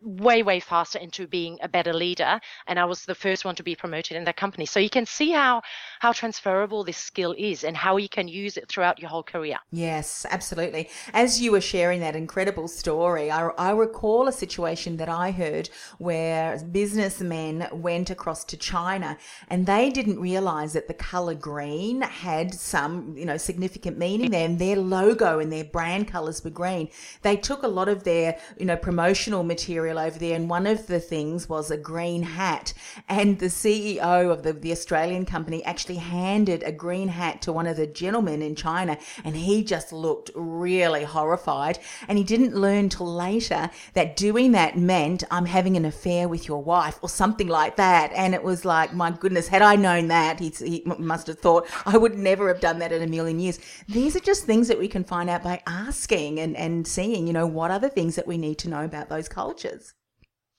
way 0.00 0.42
way 0.42 0.60
faster 0.60 0.98
into 0.98 1.26
being 1.26 1.58
a 1.62 1.68
better 1.68 1.92
leader 1.92 2.38
and 2.66 2.78
i 2.78 2.84
was 2.84 3.04
the 3.04 3.14
first 3.14 3.44
one 3.44 3.54
to 3.54 3.62
be 3.62 3.74
promoted 3.74 4.16
in 4.16 4.24
that 4.24 4.36
company. 4.36 4.66
So 4.66 4.78
you 4.80 4.90
can 4.90 5.06
see 5.06 5.30
how 5.30 5.62
how 6.00 6.12
transferable 6.12 6.84
this 6.84 6.98
skill 6.98 7.34
is 7.38 7.64
and 7.64 7.76
how 7.76 7.96
you 7.96 8.08
can 8.08 8.28
use 8.28 8.56
it 8.56 8.68
throughout 8.68 8.98
your 9.00 9.10
whole 9.10 9.22
career. 9.22 9.58
Yes 9.70 10.26
absolutely. 10.30 10.90
As 11.12 11.40
you 11.40 11.52
were 11.52 11.60
sharing 11.60 12.00
that 12.00 12.16
incredible 12.16 12.68
story 12.68 13.30
i, 13.30 13.48
I 13.58 13.70
recall 13.70 14.28
a 14.28 14.32
situation 14.32 14.96
that 14.98 15.08
i 15.08 15.30
heard 15.30 15.70
where 15.98 16.58
businessmen 16.70 17.66
went 17.72 18.10
across 18.10 18.44
to 18.44 18.56
china 18.56 19.16
and 19.48 19.66
they 19.66 19.90
didn't 19.90 20.20
realize 20.20 20.72
that 20.74 20.88
the 20.88 20.94
color 20.94 21.34
green 21.34 22.02
had 22.02 22.54
some 22.54 23.16
you 23.16 23.24
know 23.24 23.36
significant 23.36 23.98
meaning 23.98 24.30
there 24.30 24.44
and 24.44 24.58
their 24.58 24.76
logo 24.76 25.38
and 25.38 25.52
their 25.52 25.64
brand 25.64 26.08
colors 26.08 26.42
were 26.44 26.50
green. 26.50 26.88
They 27.22 27.36
took 27.36 27.62
a 27.62 27.68
lot 27.68 27.88
of 27.88 28.04
their 28.04 28.38
you 28.58 28.66
know 28.66 28.76
promotional 28.76 29.42
material 29.42 29.85
material 29.86 30.06
over 30.06 30.18
there, 30.18 30.34
and 30.34 30.50
one 30.50 30.66
of 30.66 30.86
the 30.86 30.98
things 30.98 31.48
was 31.48 31.70
a 31.70 31.76
green 31.76 32.22
hat. 32.22 32.72
And 33.08 33.38
the 33.38 33.46
CEO 33.46 34.30
of 34.30 34.42
the, 34.42 34.52
the 34.52 34.72
Australian 34.72 35.24
company 35.24 35.64
actually 35.64 35.96
handed 35.96 36.62
a 36.62 36.72
green 36.72 37.08
hat 37.08 37.42
to 37.42 37.52
one 37.52 37.66
of 37.66 37.76
the 37.76 37.86
gentlemen 37.86 38.42
in 38.42 38.56
China, 38.56 38.98
and 39.24 39.36
he 39.36 39.62
just 39.62 39.92
looked 39.92 40.30
really 40.34 41.04
horrified. 41.04 41.78
And 42.08 42.18
he 42.18 42.24
didn't 42.24 42.56
learn 42.56 42.88
till 42.88 43.06
later 43.06 43.70
that 43.92 44.16
doing 44.16 44.52
that 44.52 44.76
meant 44.76 45.22
I'm 45.30 45.46
having 45.46 45.76
an 45.76 45.84
affair 45.84 46.28
with 46.28 46.48
your 46.48 46.62
wife 46.62 46.98
or 47.02 47.08
something 47.08 47.48
like 47.48 47.76
that. 47.76 48.12
And 48.12 48.34
it 48.34 48.42
was 48.42 48.64
like, 48.64 48.92
my 48.92 49.10
goodness, 49.10 49.48
had 49.48 49.62
I 49.62 49.76
known 49.76 50.08
that, 50.08 50.40
he, 50.40 50.48
he 50.48 50.82
must 50.98 51.28
have 51.28 51.38
thought 51.38 51.68
I 51.84 51.96
would 51.96 52.18
never 52.18 52.48
have 52.48 52.60
done 52.60 52.78
that 52.80 52.92
in 52.92 53.02
a 53.02 53.06
million 53.06 53.38
years. 53.38 53.60
These 53.88 54.16
are 54.16 54.20
just 54.20 54.44
things 54.44 54.68
that 54.68 54.78
we 54.78 54.88
can 54.88 55.04
find 55.04 55.30
out 55.30 55.42
by 55.42 55.62
asking 55.66 56.40
and, 56.40 56.56
and 56.56 56.86
seeing, 56.86 57.26
you 57.26 57.32
know, 57.32 57.46
what 57.46 57.70
are 57.70 57.78
the 57.78 57.88
things 57.88 58.16
that 58.16 58.26
we 58.26 58.36
need 58.36 58.58
to 58.58 58.68
know 58.68 58.84
about 58.84 59.08
those 59.08 59.28
cultures. 59.28 59.75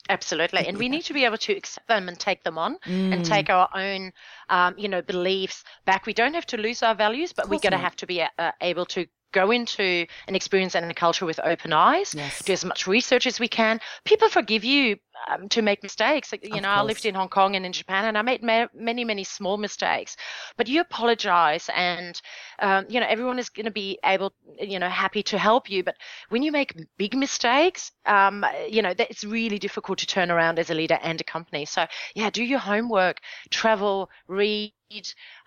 Absolutely, 0.09 0.67
and 0.67 0.77
we 0.77 0.89
need 0.89 1.03
to 1.03 1.13
be 1.13 1.25
able 1.25 1.37
to 1.37 1.53
accept 1.53 1.87
them 1.87 2.07
and 2.07 2.19
take 2.19 2.43
them 2.43 2.57
on, 2.57 2.77
mm. 2.85 3.13
and 3.13 3.25
take 3.25 3.49
our 3.49 3.69
own, 3.75 4.11
um, 4.49 4.75
you 4.77 4.87
know, 4.87 5.01
beliefs 5.01 5.63
back. 5.85 6.05
We 6.05 6.13
don't 6.13 6.33
have 6.33 6.45
to 6.47 6.57
lose 6.57 6.83
our 6.83 6.95
values, 6.95 7.33
but 7.33 7.49
we're 7.49 7.59
going 7.59 7.71
to 7.71 7.77
have 7.77 7.95
to 7.97 8.07
be 8.07 8.21
uh, 8.21 8.51
able 8.61 8.85
to 8.85 9.05
go 9.33 9.51
into 9.51 10.05
an 10.27 10.35
experience 10.35 10.75
and 10.75 10.89
a 10.89 10.93
culture 10.93 11.25
with 11.25 11.39
open 11.43 11.73
eyes, 11.73 12.15
yes. 12.15 12.41
do 12.43 12.53
as 12.53 12.63
much 12.63 12.87
research 12.87 13.27
as 13.27 13.39
we 13.39 13.47
can. 13.47 13.79
People 14.05 14.29
forgive 14.29 14.63
you 14.63 14.97
um, 15.27 15.49
to 15.49 15.61
make 15.61 15.83
mistakes. 15.83 16.31
You 16.31 16.37
of 16.55 16.61
know, 16.61 16.69
course. 16.69 16.79
I 16.79 16.81
lived 16.83 17.05
in 17.05 17.15
Hong 17.15 17.29
Kong 17.29 17.55
and 17.55 17.65
in 17.65 17.73
Japan, 17.73 18.05
and 18.05 18.17
I 18.17 18.21
made 18.21 18.43
ma- 18.43 18.67
many, 18.73 19.03
many 19.03 19.23
small 19.23 19.57
mistakes. 19.57 20.15
But 20.57 20.67
you 20.67 20.81
apologize, 20.81 21.69
and 21.75 22.19
um, 22.59 22.85
you 22.89 22.99
know, 22.99 23.07
everyone 23.09 23.39
is 23.39 23.49
going 23.49 23.65
to 23.65 23.71
be 23.71 23.99
able, 24.03 24.33
you 24.59 24.79
know, 24.79 24.89
happy 24.89 25.23
to 25.23 25.37
help 25.37 25.69
you. 25.69 25.83
But 25.83 25.95
when 26.29 26.43
you 26.43 26.51
make 26.51 26.75
big 26.97 27.15
mistakes, 27.15 27.91
um, 28.05 28.45
you 28.69 28.81
know, 28.81 28.93
it's 28.97 29.23
really 29.23 29.59
difficult 29.59 29.99
to 29.99 30.07
turn 30.07 30.31
around 30.31 30.59
as 30.59 30.69
a 30.69 30.73
leader 30.73 30.99
and 31.01 31.19
a 31.21 31.23
company. 31.23 31.65
So 31.65 31.85
yeah, 32.15 32.29
do 32.29 32.43
your 32.43 32.59
homework, 32.59 33.21
travel, 33.49 34.09
read 34.27 34.73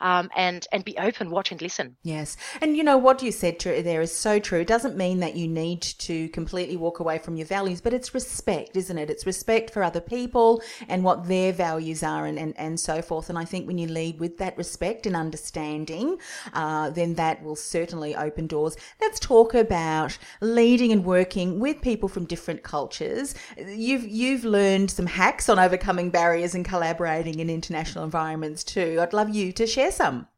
um, 0.00 0.30
and 0.36 0.66
and 0.72 0.84
be 0.84 0.96
open, 0.98 1.30
watch 1.30 1.50
and 1.50 1.62
listen. 1.62 1.96
Yes, 2.02 2.36
and 2.60 2.76
you 2.76 2.82
know 2.82 2.98
what 2.98 3.22
you 3.22 3.32
said 3.32 3.58
there 3.60 4.00
is 4.00 4.14
so 4.14 4.38
true. 4.38 4.60
It 4.60 4.66
doesn't 4.66 4.96
mean 4.96 5.20
that 5.20 5.36
you 5.36 5.48
need 5.48 5.82
to 5.82 6.28
completely 6.30 6.76
walk 6.76 7.00
away 7.00 7.18
from 7.18 7.36
your 7.36 7.46
values, 7.46 7.80
but 7.80 7.94
it's 7.94 8.14
respect, 8.14 8.76
isn't 8.76 8.98
it? 8.98 9.10
It's 9.10 9.26
respect 9.26 9.59
for 9.68 9.82
other 9.82 10.00
people 10.00 10.62
and 10.88 11.04
what 11.04 11.26
their 11.26 11.52
values 11.52 12.02
are, 12.02 12.24
and 12.24 12.38
and, 12.38 12.54
and 12.56 12.78
so 12.78 13.02
forth. 13.02 13.28
And 13.28 13.38
I 13.38 13.44
think 13.44 13.66
when 13.66 13.76
you 13.76 13.88
lead 13.88 14.20
with 14.20 14.38
that 14.38 14.56
respect 14.56 15.06
and 15.06 15.16
understanding, 15.16 16.18
uh, 16.54 16.90
then 16.90 17.14
that 17.14 17.42
will 17.42 17.56
certainly 17.56 18.14
open 18.14 18.46
doors. 18.46 18.76
Let's 19.00 19.18
talk 19.18 19.52
about 19.54 20.16
leading 20.40 20.92
and 20.92 21.04
working 21.04 21.58
with 21.58 21.82
people 21.82 22.08
from 22.08 22.24
different 22.24 22.62
cultures. 22.62 23.34
You've 23.58 24.06
you've 24.06 24.44
learned 24.44 24.90
some 24.90 25.06
hacks 25.06 25.48
on 25.48 25.58
overcoming 25.58 26.10
barriers 26.10 26.54
and 26.54 26.64
collaborating 26.64 27.40
in 27.40 27.50
international 27.50 28.04
environments 28.04 28.64
too. 28.64 28.98
I'd 29.00 29.12
love 29.12 29.34
you 29.34 29.52
to 29.52 29.66
share 29.66 29.90
some. 29.90 30.28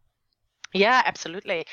Yeah, 0.73 1.02
absolutely. 1.05 1.67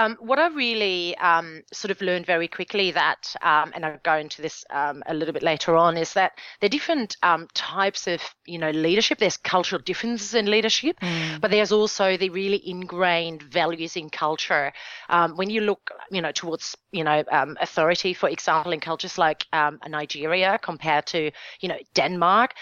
Um, 0.00 0.16
what 0.18 0.38
I 0.38 0.48
really 0.48 1.14
um, 1.18 1.62
sort 1.74 1.90
of 1.90 2.00
learned 2.00 2.24
very 2.24 2.48
quickly 2.48 2.90
that, 2.92 3.36
um, 3.42 3.70
and 3.74 3.84
I'll 3.84 4.00
go 4.02 4.16
into 4.16 4.40
this 4.40 4.64
um, 4.70 5.02
a 5.06 5.12
little 5.12 5.34
bit 5.34 5.42
later 5.42 5.76
on, 5.76 5.98
is 5.98 6.14
that 6.14 6.32
there 6.60 6.68
are 6.68 6.70
different 6.70 7.18
um, 7.22 7.48
types 7.52 8.06
of, 8.06 8.22
you 8.46 8.56
know, 8.56 8.70
leadership. 8.70 9.18
There's 9.18 9.36
cultural 9.36 9.82
differences 9.82 10.32
in 10.32 10.46
leadership, 10.46 10.98
mm. 11.00 11.38
but 11.42 11.50
there's 11.50 11.70
also 11.70 12.16
the 12.16 12.30
really 12.30 12.66
ingrained 12.66 13.42
values 13.42 13.94
in 13.94 14.08
culture. 14.08 14.72
Um, 15.10 15.36
when 15.36 15.50
you 15.50 15.60
look, 15.60 15.90
you 16.10 16.22
know, 16.22 16.32
towards, 16.32 16.76
you 16.92 17.04
know, 17.04 17.22
authority, 17.60 18.14
for 18.14 18.30
example, 18.30 18.72
in 18.72 18.80
cultures 18.80 19.18
like 19.18 19.44
Nigeria 19.86 20.58
compared 20.62 21.06
to, 21.08 21.30
you 21.60 21.68
know, 21.68 21.78
Denmark, 21.94 22.54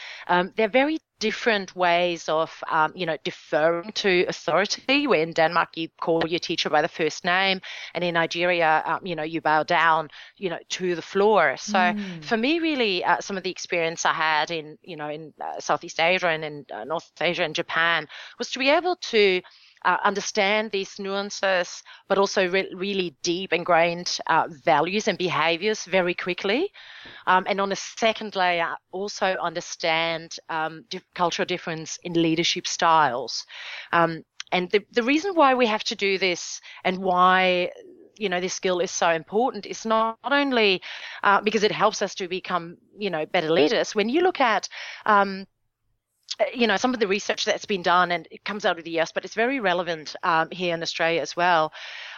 they're 0.57 0.69
very 0.69 0.99
different 1.21 1.75
ways 1.75 2.29
of, 2.29 2.53
um, 2.71 2.93
you 2.95 3.07
know, 3.07 3.17
deferring 3.25 3.93
to 3.93 4.25
authority. 4.29 5.07
Where 5.07 5.23
in 5.23 5.33
Denmark 5.33 5.77
you 5.77 5.89
call 6.01 6.27
your 6.27 6.39
teacher 6.39 6.71
by 6.71 6.83
the 6.83 6.89
first 6.89 7.25
name, 7.25 7.61
and 7.95 8.05
in 8.05 8.15
Nigeria, 8.15 8.83
um, 8.87 9.07
you 9.07 9.17
know, 9.17 9.23
you 9.23 9.41
bow 9.41 9.63
down, 9.63 10.11
you 10.37 10.51
know, 10.51 10.59
to 10.71 10.95
the 10.95 11.03
floor. 11.03 11.57
So 11.57 11.79
mm. 11.79 12.25
for 12.25 12.37
me, 12.37 12.59
really, 12.61 13.05
uh, 13.05 13.21
some 13.21 13.37
of 13.37 13.43
the 13.43 13.51
experience 13.51 14.05
I 14.07 14.13
had 14.13 14.51
in, 14.51 14.79
you 14.83 14.97
know, 14.97 15.09
in 15.09 15.33
uh, 15.41 15.61
Southeast 15.61 16.01
Asia 16.01 16.29
and 16.29 16.45
in 16.45 16.67
uh, 16.73 16.85
North 16.85 17.11
Asia 17.21 17.45
and 17.45 17.55
Japan 17.55 18.07
was 18.39 18.51
to 18.51 18.59
be 18.59 18.71
able 18.71 18.97
to 18.97 19.43
uh, 19.85 19.97
understand 20.05 20.71
these 20.71 20.99
nuances, 20.99 21.83
but 22.09 22.19
also 22.19 22.49
re- 22.49 22.73
really 22.75 23.17
deep 23.23 23.53
ingrained 23.53 24.19
uh, 24.27 24.49
values 24.65 25.09
and 25.09 25.19
behaviors 25.19 25.85
very 25.85 26.15
quickly. 26.15 26.73
Um, 27.27 27.45
and 27.49 27.61
on 27.61 27.73
a 27.73 27.77
second 27.77 28.37
layer, 28.37 28.75
also 28.91 29.27
understand 29.43 30.37
um, 30.49 30.85
di- 30.89 31.01
cultural 31.15 31.47
difference 31.47 31.99
in 32.03 32.15
leadership 32.15 32.67
styles. 32.67 33.45
Um, 33.93 34.25
and 34.53 34.71
the, 34.71 34.85
the 34.93 35.03
reason 35.03 35.35
why 35.35 35.55
we 35.55 35.67
have 35.67 35.85
to 35.85 35.95
do 35.95 36.19
this 36.19 36.61
and 36.85 36.99
why 36.99 37.71
you 38.17 38.29
know 38.29 38.41
this 38.41 38.55
skill 38.55 38.81
is 38.81 38.91
so 38.91 39.11
important 39.11 39.65
is 39.65 39.87
not, 39.87 40.19
not 40.25 40.33
only 40.33 40.83
uh, 41.23 41.41
because 41.41 41.63
it 41.63 41.71
helps 41.71 42.03
us 42.03 42.15
to 42.17 42.29
become 42.29 42.77
you 42.99 43.11
know 43.11 43.25
better 43.27 43.51
leaders 43.51 43.95
when 43.95 44.09
you 44.09 44.23
look 44.23 44.41
at 44.41 44.69
um, 45.07 45.47
you 46.55 46.67
know, 46.67 46.77
some 46.77 46.95
of 46.95 47.01
the 47.01 47.09
research 47.09 47.45
that's 47.45 47.65
been 47.65 47.83
done, 47.83 48.13
and 48.13 48.29
it 48.31 48.45
comes 48.45 48.65
out 48.65 48.79
of 48.79 48.85
the 48.85 48.99
US, 49.01 49.13
but 49.13 49.25
it's 49.25 49.35
very 49.35 49.61
relevant 49.61 50.15
um, 50.23 50.49
here 50.51 50.75
in 50.75 50.83
Australia 50.83 51.21
as 51.21 51.37
well, 51.37 51.73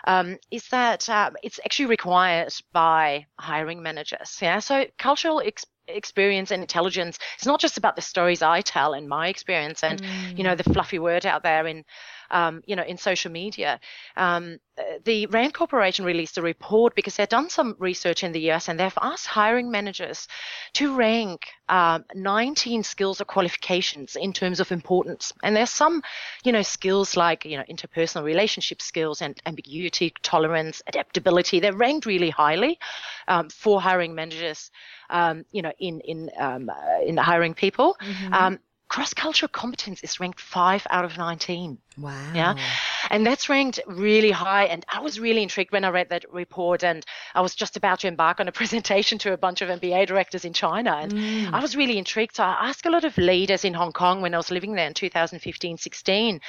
um, 0.07 0.37
is 0.51 0.69
that 0.69 1.09
uh, 1.09 1.31
it's 1.43 1.61
actually 1.65 1.87
required 1.87 2.53
by 2.73 3.27
hiring 3.39 3.83
managers. 3.83 4.39
Yeah, 4.41 4.59
so 4.59 4.87
cultural 4.99 5.41
ex- 5.45 5.67
experience 5.97 6.51
and 6.51 6.63
intelligence 6.63 7.19
it's 7.37 7.47
not 7.47 7.61
just 7.61 7.77
about 7.77 7.97
the 7.97 8.03
stories 8.03 8.43
i 8.43 8.61
tell 8.61 8.93
and 8.93 9.09
my 9.09 9.29
experience 9.29 9.83
and 9.83 10.03
mm. 10.03 10.39
you 10.39 10.45
know 10.45 10.55
the 10.55 10.65
fluffy 10.65 10.99
word 10.99 11.27
out 11.27 11.43
there 11.43 11.67
in 11.67 11.85
um, 12.31 12.63
you 12.67 12.77
know, 12.77 12.83
in 12.83 12.97
social 12.97 13.31
media. 13.31 13.81
Um, 14.17 14.59
the 15.05 15.27
Rand 15.27 15.53
Corporation 15.53 16.05
released 16.05 16.39
a 16.39 16.43
report 16.43 16.95
because 16.95 17.17
they've 17.17 17.29
done 17.29 17.51
some 17.51 17.77
research 17.79 18.25
in 18.25 18.33
the 18.33 18.51
US 18.51 18.69
and 18.69 18.81
they've 18.81 18.97
asked 19.03 19.27
hiring 19.27 19.71
managers 19.71 20.27
to 20.75 20.95
rank 20.97 21.47
um, 21.69 22.05
19 22.15 22.83
skills 22.83 23.21
or 23.21 23.25
qualifications 23.25 24.17
in 24.17 24.33
terms 24.33 24.59
of 24.59 24.73
importance. 24.73 25.33
And 25.43 25.55
there's 25.55 25.71
some, 25.71 26.03
you 26.45 26.53
know, 26.53 26.63
skills 26.63 27.17
like, 27.17 27.45
you 27.45 27.59
know, 27.59 27.65
interpersonal 27.71 28.25
relationship 28.25 28.81
skills 28.81 29.21
and 29.21 29.39
ambiguity, 29.45 30.15
tolerance, 30.23 30.83
adaptability. 30.87 31.61
They're 31.61 31.77
ranked 31.77 32.07
really 32.07 32.31
highly 32.31 32.79
um, 33.31 33.49
for 33.49 33.81
hiring 33.81 34.15
managers, 34.15 34.71
um, 35.09 35.45
you 35.53 35.63
know, 35.63 35.73
in 35.79 36.01
in 36.01 36.31
um, 36.39 36.69
uh, 36.69 37.03
in 37.07 37.17
hiring 37.17 37.55
people. 37.55 37.97
Mm-hmm. 38.01 38.35
Um, 38.35 38.59
cross 38.91 39.15
cultural 39.15 39.49
competence 39.49 40.03
is 40.03 40.19
ranked 40.19 40.41
five 40.41 40.85
out 40.91 41.05
of 41.05 41.17
19. 41.17 41.79
Wow. 41.97 42.33
Yeah. 42.35 42.57
And 43.09 43.25
that's 43.25 43.49
ranked 43.49 43.79
really 43.87 44.33
high. 44.33 44.65
And 44.65 44.85
I 44.89 45.01
was 45.01 45.21
really 45.21 45.45
intrigued 45.45 45.71
when 45.71 45.85
I 45.85 45.91
read 45.91 46.09
that 46.09 46.25
report. 46.33 46.83
And 46.83 47.07
I 47.33 47.41
was 47.41 47.55
just 47.55 47.77
about 47.77 48.01
to 48.01 48.09
embark 48.09 48.41
on 48.41 48.49
a 48.49 48.53
presentation 48.61 49.17
to 49.19 49.33
a 49.33 49.37
bunch 49.37 49.63
of 49.63 49.69
MBA 49.69 50.09
directors 50.09 50.45
in 50.45 50.53
China. 50.53 50.97
And 50.97 51.13
mm. 51.13 51.53
I 51.53 51.61
was 51.61 51.77
really 51.77 51.99
intrigued. 51.99 52.35
So 52.35 52.43
I 52.43 52.69
asked 52.69 52.85
a 52.85 52.91
lot 52.91 53.05
of 53.05 53.17
leaders 53.17 53.65
in 53.65 53.75
Hong 53.75 53.93
Kong 53.93 54.23
when 54.23 54.35
I 54.35 54.39
was 54.39 54.51
living 54.51 54.75
there 54.75 54.89
in 54.89 54.95
2015 54.95 55.79
16. 55.79 56.41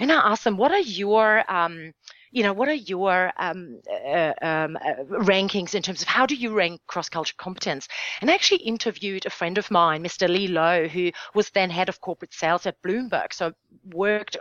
And 0.00 0.10
I 0.10 0.32
asked 0.32 0.44
them, 0.44 0.56
what 0.56 0.72
are 0.72 0.80
your, 0.80 1.44
um, 1.52 1.92
you 2.30 2.42
know, 2.42 2.52
what 2.52 2.68
are 2.68 2.74
your 2.74 3.32
um, 3.36 3.80
uh, 3.90 4.32
um, 4.40 4.76
uh, 4.76 5.02
rankings 5.10 5.74
in 5.74 5.82
terms 5.82 6.02
of 6.02 6.08
how 6.08 6.26
do 6.26 6.34
you 6.34 6.54
rank 6.54 6.80
cross-cultural 6.86 7.36
competence? 7.38 7.88
And 8.20 8.30
I 8.30 8.34
actually 8.34 8.62
interviewed 8.62 9.26
a 9.26 9.30
friend 9.30 9.58
of 9.58 9.70
mine, 9.70 10.04
Mr. 10.04 10.28
Lee 10.28 10.48
Low, 10.48 10.86
who 10.86 11.10
was 11.34 11.50
then 11.50 11.70
head 11.70 11.88
of 11.88 12.00
corporate 12.00 12.32
sales 12.32 12.66
at 12.66 12.80
Bloomberg, 12.82 13.32
so 13.32 13.52
worked 13.84 14.36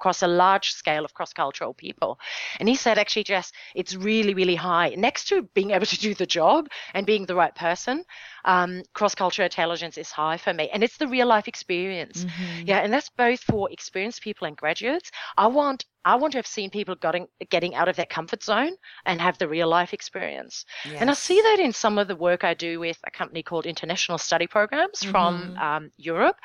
across 0.00 0.22
a 0.22 0.26
large 0.26 0.72
scale 0.72 1.04
of 1.04 1.12
cross-cultural 1.12 1.74
people. 1.74 2.18
And 2.58 2.68
he 2.68 2.74
said, 2.74 2.96
actually, 2.96 3.24
Jess, 3.24 3.52
it's 3.74 3.94
really, 3.94 4.32
really 4.32 4.54
high. 4.54 4.94
Next 4.96 5.28
to 5.28 5.42
being 5.54 5.72
able 5.72 5.86
to 5.86 5.98
do 5.98 6.14
the 6.14 6.26
job 6.26 6.68
and 6.94 7.04
being 7.04 7.26
the 7.26 7.34
right 7.34 7.54
person, 7.54 8.04
um, 8.46 8.82
cross-cultural 8.94 9.44
intelligence 9.44 9.98
is 9.98 10.10
high 10.10 10.38
for 10.38 10.54
me. 10.54 10.70
And 10.72 10.82
it's 10.82 10.96
the 10.96 11.06
real 11.06 11.26
life 11.26 11.48
experience. 11.48 12.24
Mm-hmm. 12.24 12.66
Yeah. 12.66 12.78
And 12.78 12.90
that's 12.92 13.10
both 13.10 13.40
for 13.40 13.70
experienced 13.70 14.22
people 14.22 14.46
and 14.46 14.56
graduates. 14.56 15.10
I 15.36 15.48
want 15.48 15.84
I 16.04 16.16
want 16.16 16.32
to 16.32 16.38
have 16.38 16.46
seen 16.46 16.70
people 16.70 16.94
getting 16.94 17.26
getting 17.50 17.74
out 17.74 17.88
of 17.88 17.96
their 17.96 18.06
comfort 18.06 18.42
zone 18.42 18.72
and 19.04 19.20
have 19.20 19.36
the 19.36 19.48
real 19.48 19.68
life 19.68 19.92
experience. 19.92 20.64
Yes. 20.84 20.96
And 21.00 21.10
I 21.10 21.14
see 21.14 21.40
that 21.40 21.58
in 21.60 21.72
some 21.72 21.98
of 21.98 22.08
the 22.08 22.16
work 22.16 22.42
I 22.42 22.54
do 22.54 22.80
with 22.80 22.98
a 23.06 23.10
company 23.10 23.42
called 23.42 23.66
International 23.66 24.16
Study 24.16 24.46
Programs 24.46 25.00
mm-hmm. 25.00 25.10
from 25.10 25.56
um, 25.58 25.90
Europe, 25.98 26.36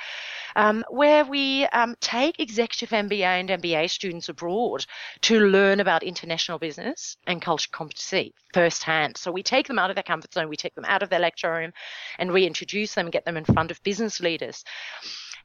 um, 0.55 0.83
where 0.89 1.24
we 1.24 1.65
um, 1.67 1.95
take 2.01 2.39
executive 2.39 2.89
MBA 2.89 3.39
and 3.50 3.62
MBA 3.62 3.90
students 3.90 4.30
abroad 4.30 4.86
to 5.22 5.40
learn 5.40 5.80
about 5.80 6.04
international 6.04 6.60
business 6.60 7.18
and 7.28 7.42
culture 7.42 7.70
competency 7.72 8.34
firsthand. 8.54 9.18
So 9.18 9.32
we 9.32 9.44
take 9.44 9.68
them 9.68 9.80
out 9.80 9.90
of 9.90 9.96
their 9.96 10.04
comfort 10.04 10.34
zone, 10.34 10.50
we 10.50 10.56
take 10.56 10.75
them 10.75 10.86
out 10.86 11.04
of 11.04 11.10
their 11.10 11.20
lecture 11.20 11.52
room, 11.52 11.72
and 12.20 12.32
we 12.32 12.46
introduce 12.46 12.94
them 12.94 13.08
and 13.08 13.14
get 13.14 13.25
them 13.25 13.38
in 13.38 13.46
front 13.46 13.72
of 13.72 13.82
business 13.84 14.20
leaders. 14.20 14.64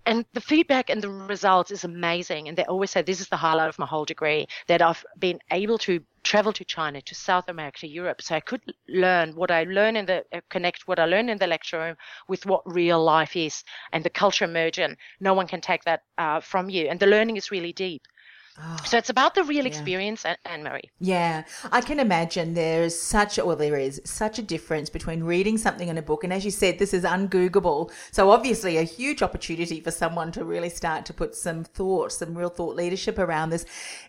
And 0.07 0.25
the 0.33 0.41
feedback 0.41 0.91
and 0.91 1.03
the 1.03 1.11
results 1.11 1.71
is 1.71 1.85
amazing. 1.85 2.49
And 2.49 2.57
they 2.57 2.65
always 2.65 2.91
say, 2.91 3.03
this 3.03 3.21
is 3.21 3.29
the 3.29 3.37
highlight 3.37 3.69
of 3.69 3.79
my 3.79 3.87
whole 3.87 4.05
degree, 4.05 4.47
that 4.67 4.83
I've 4.83 5.05
been 5.19 5.39
able 5.51 5.79
to 5.79 6.01
travel 6.23 6.53
to 6.55 6.65
China, 6.65 7.01
to 7.03 7.15
South 7.15 7.49
America, 7.49 7.81
to 7.81 7.87
Europe. 7.89 8.23
So 8.23 8.35
I 8.35 8.41
could 8.41 8.63
learn 8.89 9.35
what 9.37 9.51
I 9.51 9.65
learn 9.65 9.97
in 9.97 10.07
the, 10.07 10.25
uh, 10.33 10.41
connect 10.49 10.89
what 10.89 10.99
I 10.99 11.05
learn 11.05 11.29
in 11.29 11.39
the 11.39 11.47
lecture 11.47 11.79
room 11.79 11.97
with 12.29 12.47
what 12.47 12.63
real 12.65 13.03
life 13.03 13.37
is 13.37 13.63
and 13.93 14.03
the 14.05 14.11
culture 14.11 14.45
emergent. 14.45 14.99
No 15.21 15.35
one 15.35 15.47
can 15.47 15.61
take 15.61 15.85
that 15.85 16.03
uh, 16.19 16.41
from 16.41 16.71
you. 16.71 16.89
And 16.89 16.99
the 16.99 17.07
learning 17.07 17.37
is 17.37 17.51
really 17.51 17.73
deep. 17.73 18.03
Oh, 18.59 18.77
so 18.85 18.99
it's 18.99 19.11
about 19.11 19.35
the 19.35 19.45
real 19.45 19.65
experience. 19.65 20.25
Anne 20.45 20.63
Marie. 20.63 20.91
Yeah, 20.99 21.45
I 21.71 21.81
can 21.81 22.01
imagine 22.01 22.55
there 22.55 22.83
is 22.83 23.01
such, 23.01 23.39
a, 23.39 23.47
well, 23.47 23.57
there 23.57 23.77
is 23.77 24.03
such 24.05 24.39
a 24.39 24.43
difference 24.43 24.91
between 24.91 25.23
reading 25.23 25.57
something 25.57 25.89
in 25.89 25.97
a 25.97 26.03
book, 26.03 26.25
and 26.25 26.33
as 26.33 26.45
you 26.45 26.51
said, 26.51 26.79
this 26.79 26.93
is 26.93 27.05
ungoogable. 27.05 27.91
So 28.11 28.31
obviously, 28.31 28.77
a 28.77 28.83
huge 28.83 29.23
opportunity 29.23 29.81
for 29.81 29.91
someone 29.91 30.33
to 30.33 30.45
really 30.45 30.69
start 30.69 31.07
to 31.07 31.15
put 31.15 31.35
some 31.35 31.65
thought, 31.65 32.13
some 32.13 32.37
real 32.37 32.49
thought 32.49 32.77
leadership 32.77 33.19
around 33.19 33.51
this. 33.51 33.65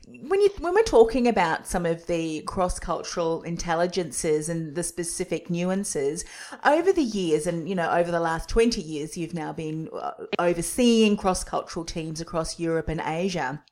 When 0.07 0.41
you 0.41 0.49
when 0.59 0.73
we're 0.73 0.83
talking 0.83 1.27
about 1.27 1.67
some 1.67 1.85
of 1.85 2.07
the 2.07 2.41
cross 2.41 2.79
cultural 2.79 3.43
intelligences 3.43 4.49
and 4.49 4.75
the 4.75 4.83
specific 4.83 5.49
nuances 5.49 6.25
over 6.65 6.91
the 6.91 7.03
years, 7.03 7.47
and 7.47 7.69
you 7.69 7.75
know, 7.75 7.89
over 7.89 8.11
the 8.11 8.19
last 8.19 8.49
twenty 8.49 8.81
years, 8.81 9.15
you've 9.15 9.33
now 9.33 9.53
been 9.53 9.87
uh, 9.93 10.11
overseeing 10.39 11.15
cross 11.15 11.43
cultural 11.43 11.85
teams 11.85 12.19
across 12.19 12.59
Europe 12.59 12.89
and 12.89 13.01
Asia. 13.05 13.63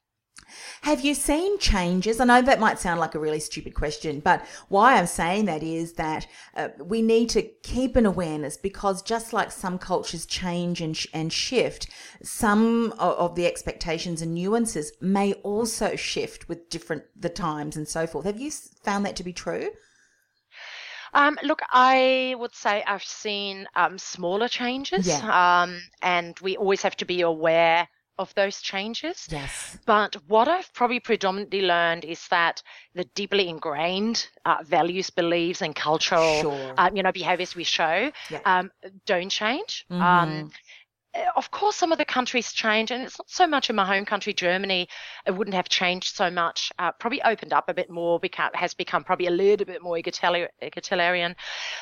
Have 0.81 1.01
you 1.01 1.13
seen 1.13 1.59
changes? 1.59 2.19
I 2.19 2.25
know 2.25 2.41
that 2.41 2.59
might 2.59 2.79
sound 2.79 2.99
like 2.99 3.15
a 3.15 3.19
really 3.19 3.39
stupid 3.39 3.73
question, 3.73 4.19
but 4.19 4.45
why 4.69 4.97
I'm 4.97 5.05
saying 5.05 5.45
that 5.45 5.63
is 5.63 5.93
that 5.93 6.27
uh, 6.55 6.69
we 6.79 7.01
need 7.01 7.29
to 7.31 7.41
keep 7.41 7.95
an 7.95 8.05
awareness 8.05 8.57
because 8.57 9.01
just 9.01 9.33
like 9.33 9.51
some 9.51 9.77
cultures 9.77 10.25
change 10.25 10.81
and, 10.81 10.95
sh- 10.95 11.07
and 11.13 11.31
shift, 11.31 11.89
some 12.23 12.93
of, 12.93 13.15
of 13.17 13.35
the 13.35 13.45
expectations 13.45 14.21
and 14.21 14.33
nuances 14.33 14.91
may 15.01 15.33
also 15.33 15.95
shift 15.95 16.49
with 16.49 16.69
different 16.69 17.03
the 17.15 17.29
times 17.29 17.75
and 17.77 17.87
so 17.87 18.07
forth. 18.07 18.25
Have 18.25 18.39
you 18.39 18.51
found 18.51 19.05
that 19.05 19.15
to 19.17 19.23
be 19.23 19.33
true? 19.33 19.69
Um, 21.13 21.39
look, 21.43 21.61
I 21.71 22.35
would 22.37 22.53
say 22.53 22.83
I've 22.85 23.03
seen 23.03 23.67
um, 23.75 23.97
smaller 23.97 24.47
changes, 24.47 25.07
yeah. 25.07 25.63
um, 25.63 25.81
and 26.01 26.39
we 26.39 26.55
always 26.57 26.81
have 26.83 26.95
to 26.97 27.05
be 27.05 27.21
aware 27.21 27.87
of 28.19 28.35
those 28.35 28.61
changes. 28.61 29.27
Yes. 29.31 29.79
But 29.85 30.17
what 30.27 30.47
I've 30.47 30.71
probably 30.73 30.99
predominantly 30.99 31.61
learned 31.61 32.05
is 32.05 32.27
that 32.27 32.61
the 32.93 33.05
deeply 33.15 33.47
ingrained 33.47 34.27
uh, 34.45 34.57
values, 34.63 35.09
beliefs, 35.09 35.61
and 35.61 35.73
cultural, 35.73 36.41
sure. 36.41 36.73
uh, 36.77 36.89
you 36.93 37.01
know, 37.01 37.11
behaviors 37.11 37.55
we 37.55 37.63
show 37.63 38.11
yeah. 38.29 38.39
um, 38.45 38.71
don't 39.05 39.29
change. 39.29 39.85
Mm-hmm. 39.89 40.01
Um, 40.01 40.51
of 41.35 41.49
course, 41.51 41.75
some 41.75 41.91
of 41.91 41.97
the 41.97 42.05
countries 42.05 42.53
change, 42.53 42.91
and 42.91 43.03
it's 43.03 43.17
not 43.17 43.29
so 43.29 43.47
much 43.47 43.69
in 43.69 43.75
my 43.75 43.85
home 43.85 44.05
country, 44.05 44.33
Germany. 44.33 44.87
It 45.25 45.31
wouldn't 45.31 45.55
have 45.55 45.67
changed 45.67 46.15
so 46.15 46.29
much. 46.29 46.71
Uh, 46.77 46.91
probably 46.91 47.21
opened 47.23 47.53
up 47.53 47.67
a 47.67 47.73
bit 47.73 47.89
more, 47.89 48.19
become, 48.19 48.51
has 48.53 48.73
become 48.73 49.03
probably 49.03 49.27
a 49.27 49.31
little 49.31 49.65
bit 49.65 49.81
more 49.81 49.97
egalitarian. 49.97 51.35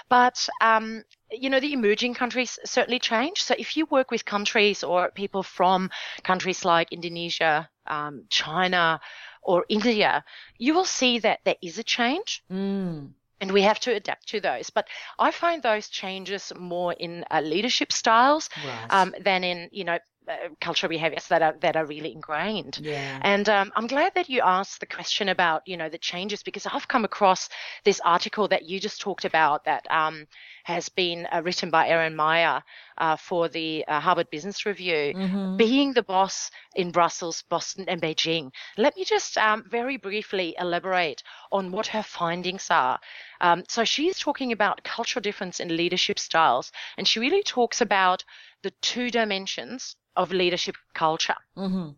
But 0.09 0.47
um, 0.61 1.03
you 1.31 1.49
know, 1.49 1.59
the 1.59 1.73
emerging 1.73 2.13
countries 2.13 2.57
certainly 2.65 2.99
change. 2.99 3.43
So 3.43 3.55
if 3.57 3.75
you 3.75 3.85
work 3.87 4.11
with 4.11 4.25
countries 4.25 4.83
or 4.83 5.11
people 5.11 5.43
from 5.43 5.89
countries 6.23 6.63
like 6.63 6.91
Indonesia, 6.91 7.69
um, 7.85 8.23
China, 8.29 8.99
or 9.41 9.65
India, 9.69 10.23
you 10.57 10.73
will 10.73 10.85
see 10.85 11.19
that 11.19 11.39
there 11.45 11.55
is 11.61 11.77
a 11.77 11.83
change. 11.83 12.43
Mm 12.51 13.11
and 13.41 13.51
we 13.51 13.61
have 13.61 13.79
to 13.81 13.93
adapt 13.93 14.27
to 14.29 14.39
those. 14.39 14.69
But 14.69 14.87
I 15.19 15.31
find 15.31 15.61
those 15.61 15.89
changes 15.89 16.51
more 16.57 16.93
in 16.93 17.23
uh, 17.31 17.41
leadership 17.41 17.91
styles 17.91 18.49
right. 18.65 18.87
um, 18.89 19.13
than 19.19 19.43
in 19.43 19.69
you 19.71 19.83
know 19.83 19.99
uh, 20.27 20.49
cultural 20.59 20.89
behaviors 20.89 21.27
that 21.27 21.41
are 21.41 21.55
that 21.61 21.75
are 21.75 21.85
really 21.85 22.11
ingrained. 22.11 22.79
Yeah. 22.81 23.19
And 23.21 23.47
um, 23.47 23.71
I'm 23.75 23.87
glad 23.87 24.13
that 24.15 24.27
you 24.27 24.41
asked 24.41 24.79
the 24.79 24.85
question 24.85 25.29
about 25.29 25.61
you 25.65 25.77
know 25.77 25.89
the 25.89 25.97
changes 25.97 26.43
because 26.43 26.65
I've 26.65 26.87
come 26.87 27.05
across 27.05 27.47
this 27.85 28.01
article 28.03 28.47
that 28.49 28.67
you 28.67 28.79
just 28.79 28.99
talked 28.99 29.25
about 29.25 29.65
that 29.65 29.89
um, 29.89 30.27
has 30.67 30.89
been 30.89 31.25
uh, 31.31 31.41
written 31.45 31.69
by 31.69 31.87
Erin 31.87 32.13
Meyer 32.13 32.61
uh, 32.97 33.15
for 33.15 33.47
the 33.47 33.85
uh, 33.87 34.01
Harvard 34.01 34.29
Business 34.29 34.65
Review, 34.65 35.13
mm-hmm. 35.15 35.55
being 35.55 35.93
the 35.93 36.03
boss 36.03 36.51
in 36.75 36.91
Brussels, 36.91 37.41
Boston, 37.47 37.85
and 37.87 38.01
Beijing. 38.01 38.51
Let 38.77 38.97
me 38.97 39.05
just 39.05 39.37
um, 39.37 39.63
very 39.69 39.95
briefly 39.95 40.55
elaborate 40.59 41.23
on 41.53 41.71
what 41.71 41.87
her 41.87 42.03
findings 42.03 42.67
are. 42.69 42.99
Um, 43.39 43.63
so 43.69 43.85
she's 43.85 44.19
talking 44.19 44.51
about 44.51 44.83
cultural 44.83 45.21
difference 45.21 45.61
in 45.61 45.77
leadership 45.77 46.19
styles, 46.19 46.73
and 46.97 47.07
she 47.07 47.21
really 47.21 47.43
talks 47.43 47.79
about 47.79 48.25
the 48.61 48.71
two 48.81 49.09
dimensions 49.09 49.95
of 50.17 50.33
leadership 50.33 50.75
culture. 50.93 51.37
Mm-hmm. 51.55 51.91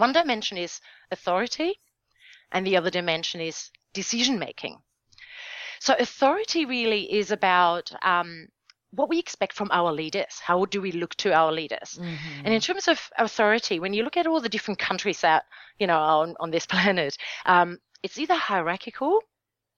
One 0.00 0.12
dimension 0.14 0.56
is 0.56 0.80
authority, 1.10 1.78
and 2.50 2.66
the 2.66 2.78
other 2.78 2.90
dimension 2.90 3.42
is 3.42 3.70
decision 3.92 4.38
making. 4.38 4.78
So, 5.82 5.96
authority 5.98 6.64
really 6.64 7.12
is 7.12 7.32
about 7.32 7.92
um, 8.02 8.46
what 8.92 9.08
we 9.08 9.18
expect 9.18 9.52
from 9.52 9.68
our 9.72 9.90
leaders. 9.90 10.38
How 10.40 10.64
do 10.64 10.80
we 10.80 10.92
look 10.92 11.16
to 11.16 11.32
our 11.32 11.50
leaders? 11.50 11.98
Mm-hmm. 12.00 12.44
And 12.44 12.54
in 12.54 12.60
terms 12.60 12.86
of 12.86 13.10
authority, 13.18 13.80
when 13.80 13.92
you 13.92 14.04
look 14.04 14.16
at 14.16 14.28
all 14.28 14.40
the 14.40 14.48
different 14.48 14.78
countries 14.78 15.22
that 15.22 15.42
you 15.80 15.88
know 15.88 15.98
on, 15.98 16.36
on 16.38 16.52
this 16.52 16.66
planet, 16.72 17.16
um, 17.46 17.78
it's 18.04 18.16
either 18.16 18.34
hierarchical 18.34 19.18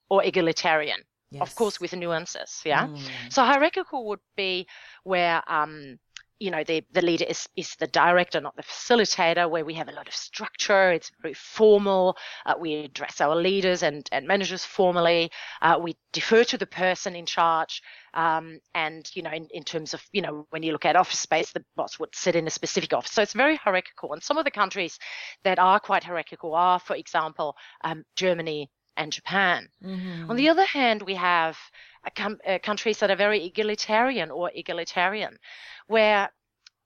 or 0.07 0.23
egalitarian. 0.23 1.01
Yes. 1.31 1.41
Of 1.41 1.55
course, 1.55 1.79
with 1.79 1.95
nuances. 1.95 2.61
Yeah. 2.63 2.85
Mm. 2.85 2.99
So 3.31 3.43
hierarchical 3.43 4.05
would 4.09 4.19
be 4.37 4.67
where 5.05 5.41
um, 5.47 5.97
you 6.39 6.51
know 6.51 6.63
the 6.63 6.83
the 6.91 7.01
leader 7.01 7.25
is 7.25 7.47
is 7.55 7.75
the 7.75 7.87
director 7.87 8.41
not 8.41 8.55
the 8.55 8.63
facilitator 8.63 9.49
where 9.49 9.65
we 9.65 9.73
have 9.73 9.89
a 9.89 9.93
lot 9.93 10.07
of 10.07 10.13
structure. 10.15 10.91
It's 10.91 11.11
very 11.21 11.33
formal. 11.33 12.17
Uh, 12.45 12.55
we 12.59 12.75
address 12.75 13.21
our 13.21 13.35
leaders 13.35 13.83
and 13.83 14.07
and 14.11 14.27
managers 14.27 14.65
formally. 14.65 15.31
Uh, 15.61 15.79
we 15.81 15.95
defer 16.11 16.43
to 16.45 16.57
the 16.57 16.67
person 16.67 17.15
in 17.15 17.25
charge. 17.25 17.81
Um, 18.13 18.59
and 18.73 19.09
you 19.13 19.21
know 19.23 19.31
in, 19.31 19.47
in 19.51 19.63
terms 19.63 19.93
of 19.93 20.01
you 20.13 20.21
know 20.21 20.45
when 20.49 20.63
you 20.63 20.71
look 20.71 20.85
at 20.85 20.95
office 20.95 21.19
space 21.19 21.51
the 21.51 21.63
boss 21.75 21.99
would 21.99 22.15
sit 22.15 22.35
in 22.35 22.47
a 22.47 22.51
specific 22.51 22.93
office. 22.93 23.11
So 23.11 23.21
it's 23.21 23.33
very 23.33 23.55
hierarchical. 23.57 24.13
And 24.13 24.23
some 24.23 24.37
of 24.37 24.45
the 24.45 24.51
countries 24.51 24.97
that 25.43 25.59
are 25.59 25.79
quite 25.79 26.03
hierarchical 26.03 26.55
are 26.55 26.79
for 26.79 26.95
example 26.95 27.55
um, 27.83 28.03
germany 28.15 28.69
and 28.97 29.11
japan. 29.11 29.67
Mm-hmm. 29.83 30.29
on 30.29 30.35
the 30.35 30.49
other 30.49 30.65
hand 30.65 31.01
we 31.03 31.15
have 31.15 31.57
com- 32.15 32.39
uh, 32.47 32.59
countries 32.61 32.99
that 32.99 33.11
are 33.11 33.15
very 33.15 33.45
egalitarian 33.45 34.31
or 34.31 34.51
egalitarian, 34.53 35.37
where 35.87 36.29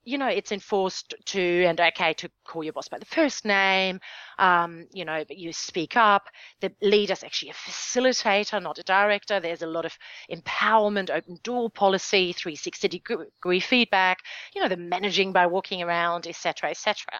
you 0.04 0.18
know 0.18 0.28
it's 0.28 0.52
enforced 0.52 1.14
to 1.26 1.66
and 1.66 1.80
okay 1.80 2.14
to 2.14 2.30
call 2.46 2.64
your 2.64 2.74
boss 2.74 2.88
by 2.88 2.98
the 2.98 3.06
first 3.06 3.44
name 3.46 4.00
um, 4.40 4.88
you 4.94 5.04
know 5.04 5.24
but 5.28 5.38
you 5.38 5.52
speak 5.52 5.98
up. 5.98 6.28
The 6.62 6.72
leader's 6.82 7.24
actually 7.24 7.52
a 7.52 7.54
facilitator 7.54 8.62
not 8.62 8.80
a 8.80 8.84
director. 8.84 9.40
There's 9.40 9.62
a 9.62 9.68
lot 9.68 9.86
of 9.86 9.98
empowerment 10.32 11.10
open 11.10 11.38
door 11.44 11.70
policy 11.70 12.34
360 12.34 12.88
degree 12.88 13.60
feedback 13.60 14.20
you 14.54 14.62
know 14.62 14.70
the 14.70 14.78
managing 14.78 15.34
by 15.34 15.48
walking 15.48 15.84
around 15.84 16.28
etc 16.28 16.70
etc 16.70 17.20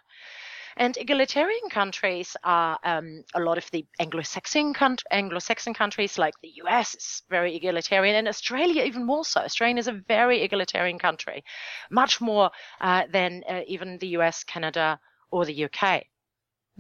and 0.80 0.96
egalitarian 0.96 1.70
countries 1.70 2.38
are 2.44 2.80
um, 2.84 3.24
a 3.36 3.40
lot 3.42 3.58
of 3.58 3.70
the 3.72 3.86
Anglo-Saxon, 4.00 4.74
Anglo-Saxon 5.12 5.74
countries, 5.74 6.18
like 6.18 6.34
the 6.42 6.54
US, 6.64 6.96
is 6.96 7.24
very 7.30 7.54
egalitarian, 7.54 8.16
and 8.16 8.30
Australia 8.30 8.84
even 8.84 9.06
more 9.06 9.26
so. 9.26 9.42
Australia 9.42 9.78
is 9.78 9.90
a 9.90 10.02
very 10.08 10.42
egalitarian 10.42 10.98
country, 10.98 11.44
much 11.92 12.22
more 12.22 12.50
uh, 12.80 13.04
than 13.12 13.44
uh, 13.50 13.62
even 13.68 13.98
the 13.98 14.08
US, 14.20 14.46
Canada, 14.46 14.98
or 15.32 15.44
the 15.44 15.66
UK. 15.66 16.06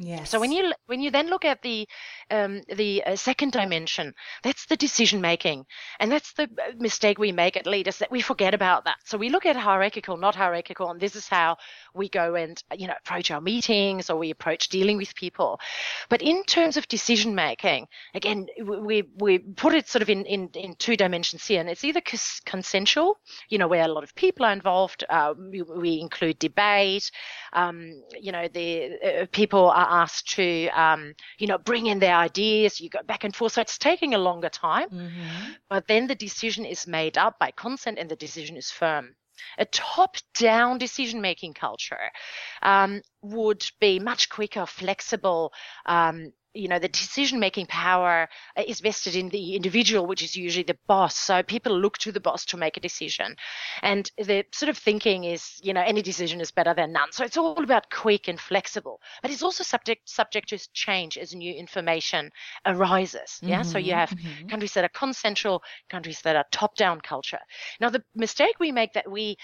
Yes. 0.02 0.30
So 0.30 0.40
when 0.40 0.54
you 0.54 0.72
when 0.86 1.02
you 1.02 1.12
then 1.12 1.30
look 1.30 1.44
at 1.44 1.62
the 1.62 1.86
um, 2.32 2.62
the 2.74 3.04
uh, 3.04 3.16
second 3.18 3.52
dimension, 3.52 4.14
that's 4.44 4.66
the 4.66 4.78
decision 4.78 5.20
making, 5.20 5.66
and 6.00 6.10
that's 6.10 6.32
the 6.34 6.44
uh, 6.44 6.72
mistake 6.78 7.20
we 7.20 7.34
make 7.34 7.58
at 7.58 7.68
leaders 7.68 7.98
that 7.98 8.10
we 8.10 8.22
forget 8.22 8.54
about 8.54 8.86
that. 8.86 8.96
So 9.04 9.18
we 9.18 9.30
look 9.30 9.46
at 9.46 9.58
hierarchical, 9.58 10.16
not 10.16 10.36
hierarchical, 10.36 10.90
and 10.90 11.02
this 11.02 11.18
is 11.18 11.28
how 11.28 11.58
we 11.94 12.08
go 12.08 12.36
and 12.36 12.64
you 12.78 12.88
know 12.88 12.94
approach 12.98 13.30
our 13.30 13.42
meetings 13.42 14.10
or 14.10 14.18
we 14.18 14.32
approach 14.32 14.70
dealing 14.70 14.96
with 14.96 15.14
people. 15.16 15.60
But 16.08 16.22
in 16.22 16.46
terms 16.46 16.78
of 16.78 16.88
decision 16.88 17.36
making, 17.36 17.88
again, 18.16 18.48
we 18.58 19.04
we 19.18 19.40
put 19.40 19.76
it 19.76 19.90
sort 19.90 20.02
of 20.02 20.10
in 20.10 20.26
in, 20.26 20.48
in 20.54 20.76
two 20.76 20.96
dimensions 20.96 21.46
here, 21.46 21.60
and 21.60 21.70
it's 21.70 21.84
either 21.84 22.02
consensual, 22.46 23.20
you 23.50 23.58
know, 23.58 23.68
where 23.68 23.84
a 23.84 23.90
lot 23.90 24.06
of 24.06 24.16
people 24.16 24.46
are 24.46 24.54
involved. 24.54 25.04
Uh, 25.10 25.34
we, 25.38 25.62
we, 25.62 26.00
include 26.00 26.40
debate. 26.40 27.12
Um, 27.52 28.02
you 28.18 28.32
know, 28.32 28.48
the 28.48 28.92
uh, 29.04 29.26
people 29.34 29.70
are 29.70 29.89
asked 29.90 30.30
to, 30.36 30.68
um, 30.70 31.14
you 31.38 31.48
know, 31.48 31.58
bring 31.58 31.88
in 31.88 32.00
their 32.00 32.16
ideas. 32.16 32.80
You 32.80 32.90
go 32.90 33.04
back 33.04 33.24
and 33.24 33.36
forth. 33.36 33.54
So 33.54 33.62
it's 33.62 33.78
taking 33.78 34.14
a 34.14 34.18
longer 34.20 34.50
time. 34.50 34.90
Mm-hmm. 34.90 35.52
But 35.70 35.88
then 35.88 36.08
the 36.08 36.16
decision 36.16 36.66
is 36.66 36.88
made 36.88 37.18
up 37.18 37.40
by 37.40 37.52
consent 37.52 37.98
and 38.00 38.10
the 38.10 38.16
decision 38.16 38.56
is 38.56 38.72
firm. 38.72 39.16
A 39.58 39.66
top 39.66 40.18
down 40.38 40.78
decision 40.78 41.22
making 41.22 41.54
culture 41.54 42.12
um, 42.62 43.02
would 43.22 43.66
be 43.80 44.00
much 44.00 44.30
quicker, 44.30 44.66
flexible, 44.66 45.54
um, 45.86 46.34
you 46.54 46.68
know, 46.68 46.80
the 46.80 46.88
decision 46.88 47.40
making 47.40 47.68
power 47.68 48.28
uh, 48.58 48.64
is 48.68 48.80
vested 48.80 49.16
in 49.16 49.30
the 49.30 49.56
individual, 49.56 50.08
which 50.08 50.24
is 50.24 50.36
usually 50.36 50.64
the 50.64 50.78
boss. 50.88 51.16
So 51.16 51.44
people 51.44 51.78
look 51.78 51.98
to 52.00 52.12
the 52.12 52.20
boss 52.20 52.46
to 52.46 52.58
make 52.58 52.78
a 52.78 52.80
decision. 52.80 53.36
And 53.84 54.10
the 54.18 54.46
sort 54.52 54.70
of 54.70 54.78
thinking 54.78 55.26
is, 55.26 55.60
you 55.62 55.74
know, 55.74 55.84
any 55.86 56.02
decision 56.02 56.42
is 56.42 56.52
better 56.52 56.74
than 56.74 56.92
none. 56.92 57.12
So 57.12 57.24
it's 57.24 57.38
all 57.38 57.64
about 57.64 57.92
quick 57.92 58.28
and 58.28 58.40
flexible, 58.40 59.00
but 59.22 59.32
it's 59.32 59.44
also 59.44 59.64
subject, 59.64 60.10
subject 60.10 60.50
to 60.50 60.60
change 60.74 61.18
as 61.18 61.36
new 61.36 61.54
information 61.54 62.32
arises. 62.66 63.40
Yeah. 63.42 63.62
Mm-hmm, 63.62 63.70
so 63.70 63.78
you 63.78 63.92
mm-hmm, 63.92 64.00
have 64.00 64.10
mm-hmm. 64.10 64.48
countries 64.48 64.74
that 64.74 64.84
are 64.84 64.90
consensual, 64.90 65.62
countries 65.90 66.22
that 66.22 66.36
are 66.36 66.46
top 66.52 66.76
down 66.76 67.02
culture. 67.02 67.40
Now, 67.80 67.90
the 67.90 68.04
mistake 68.16 68.56
we 68.60 68.72
make 68.72 68.94
that 68.94 69.10
we 69.10 69.38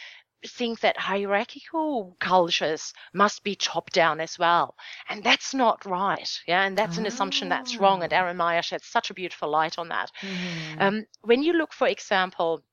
think 0.47 0.79
that 0.81 0.97
hierarchical 0.97 2.15
cultures 2.19 2.93
must 3.13 3.43
be 3.43 3.55
top 3.55 3.89
down 3.91 4.19
as 4.19 4.39
well. 4.39 4.75
And 5.10 5.23
that's 5.23 5.53
not 5.53 5.86
right. 5.86 6.41
Yeah. 6.47 6.63
And 6.65 6.77
that's 6.77 6.97
an 6.97 7.05
assumption 7.05 7.49
that's 7.49 7.77
wrong. 7.77 8.03
And 8.03 8.13
Erin 8.13 8.38
Meyer 8.38 8.62
sheds 8.62 8.86
such 8.86 9.10
a 9.10 9.13
beautiful 9.13 9.49
light 9.49 9.77
on 9.77 9.89
that. 9.89 10.12
Mm-hmm. 10.21 10.81
Um, 10.81 11.05
when 11.21 11.43
you 11.43 11.53
look, 11.53 11.73
for 11.73 11.88
example, 11.88 12.63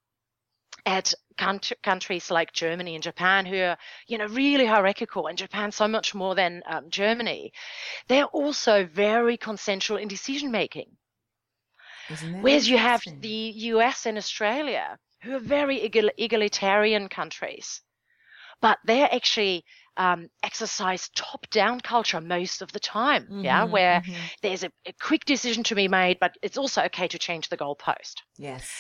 at 0.85 1.14
countries 1.82 2.30
like 2.30 2.52
Germany 2.52 2.94
and 2.94 3.02
Japan, 3.02 3.46
who 3.46 3.58
are, 3.58 3.78
you 4.06 4.18
know, 4.18 4.26
really 4.26 4.66
hierarchical, 4.66 5.26
and 5.26 5.38
Japan 5.38 5.70
so 5.70 5.87
much 5.88 6.14
more 6.14 6.35
than 6.35 6.62
um, 6.66 6.90
Germany, 6.90 7.52
they're 8.08 8.24
also 8.26 8.85
very 8.85 9.37
consensual 9.37 9.96
in 9.96 10.08
decision 10.08 10.50
making. 10.50 10.96
Whereas 12.40 12.68
you 12.68 12.78
have 12.78 13.02
the 13.20 13.52
US 13.72 14.06
and 14.06 14.18
Australia, 14.18 14.98
who 15.22 15.35
are 15.35 15.40
very 15.40 15.80
egalitarian 15.82 17.08
countries, 17.08 17.80
but 18.61 18.78
they're 18.85 19.12
actually 19.12 19.64
um, 19.96 20.28
exercise 20.42 21.11
top-down 21.14 21.80
culture 21.80 22.20
most 22.20 22.62
of 22.62 22.72
the 22.72 22.80
time. 22.80 23.24
Mm-hmm, 23.24 23.44
yeah, 23.44 23.64
where 23.64 24.00
mm-hmm. 24.00 24.12
there's 24.42 24.64
a, 24.64 24.70
a 24.87 24.92
quick 25.00 25.24
decision 25.24 25.62
to 25.64 25.74
be 25.74 25.88
made, 25.88 26.18
but 26.18 26.37
it's 26.42 26.58
also 26.58 26.82
okay 26.85 27.08
to 27.08 27.18
change 27.18 27.48
the 27.48 27.58
goalpost. 27.58 28.14
Yes 28.38 28.70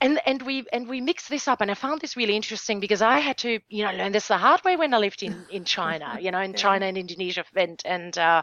and 0.00 0.20
and 0.26 0.42
we 0.42 0.64
and 0.72 0.88
we 0.88 1.00
mix 1.00 1.28
this 1.28 1.48
up 1.48 1.60
and 1.60 1.70
i 1.70 1.74
found 1.74 2.00
this 2.00 2.16
really 2.16 2.36
interesting 2.36 2.80
because 2.80 3.02
i 3.02 3.18
had 3.18 3.36
to 3.36 3.58
you 3.68 3.84
know 3.84 3.92
learn 3.92 4.12
this 4.12 4.28
the 4.28 4.36
hard 4.36 4.62
way 4.64 4.76
when 4.76 4.94
i 4.94 4.98
lived 4.98 5.22
in 5.22 5.44
in 5.50 5.64
china 5.64 6.18
you 6.20 6.30
know 6.30 6.40
in 6.40 6.54
china 6.54 6.86
and 6.86 6.96
indonesia 6.96 7.44
and 7.56 7.82
and 7.84 8.18
uh, 8.18 8.42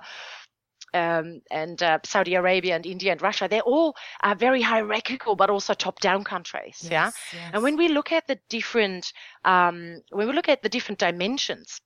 um, 0.94 1.42
and 1.52 1.82
uh, 1.82 2.00
Saudi 2.04 2.36
Arabia 2.36 2.76
and 2.76 2.86
India 2.86 3.12
and 3.12 3.22
Russia, 3.22 3.48
they're 3.50 3.62
all 3.62 3.96
uh, 4.24 4.36
very 4.38 4.62
hierarchical, 4.62 5.36
but 5.36 5.50
also 5.50 5.74
top-down 5.74 6.24
countries. 6.24 6.80
Yes, 6.82 6.92
yeah. 6.92 7.40
Yes. 7.40 7.52
And 7.54 7.64
when 7.64 7.78
we 7.78 7.90
look 7.90 8.12
at 8.12 8.28
the 8.28 8.40
different, 8.50 9.12
um, 9.44 10.02
when 10.12 10.28
we 10.28 10.34
look 10.34 10.50
at 10.50 10.62
the 10.62 10.70
different 10.70 11.00
dimensions 11.00 11.82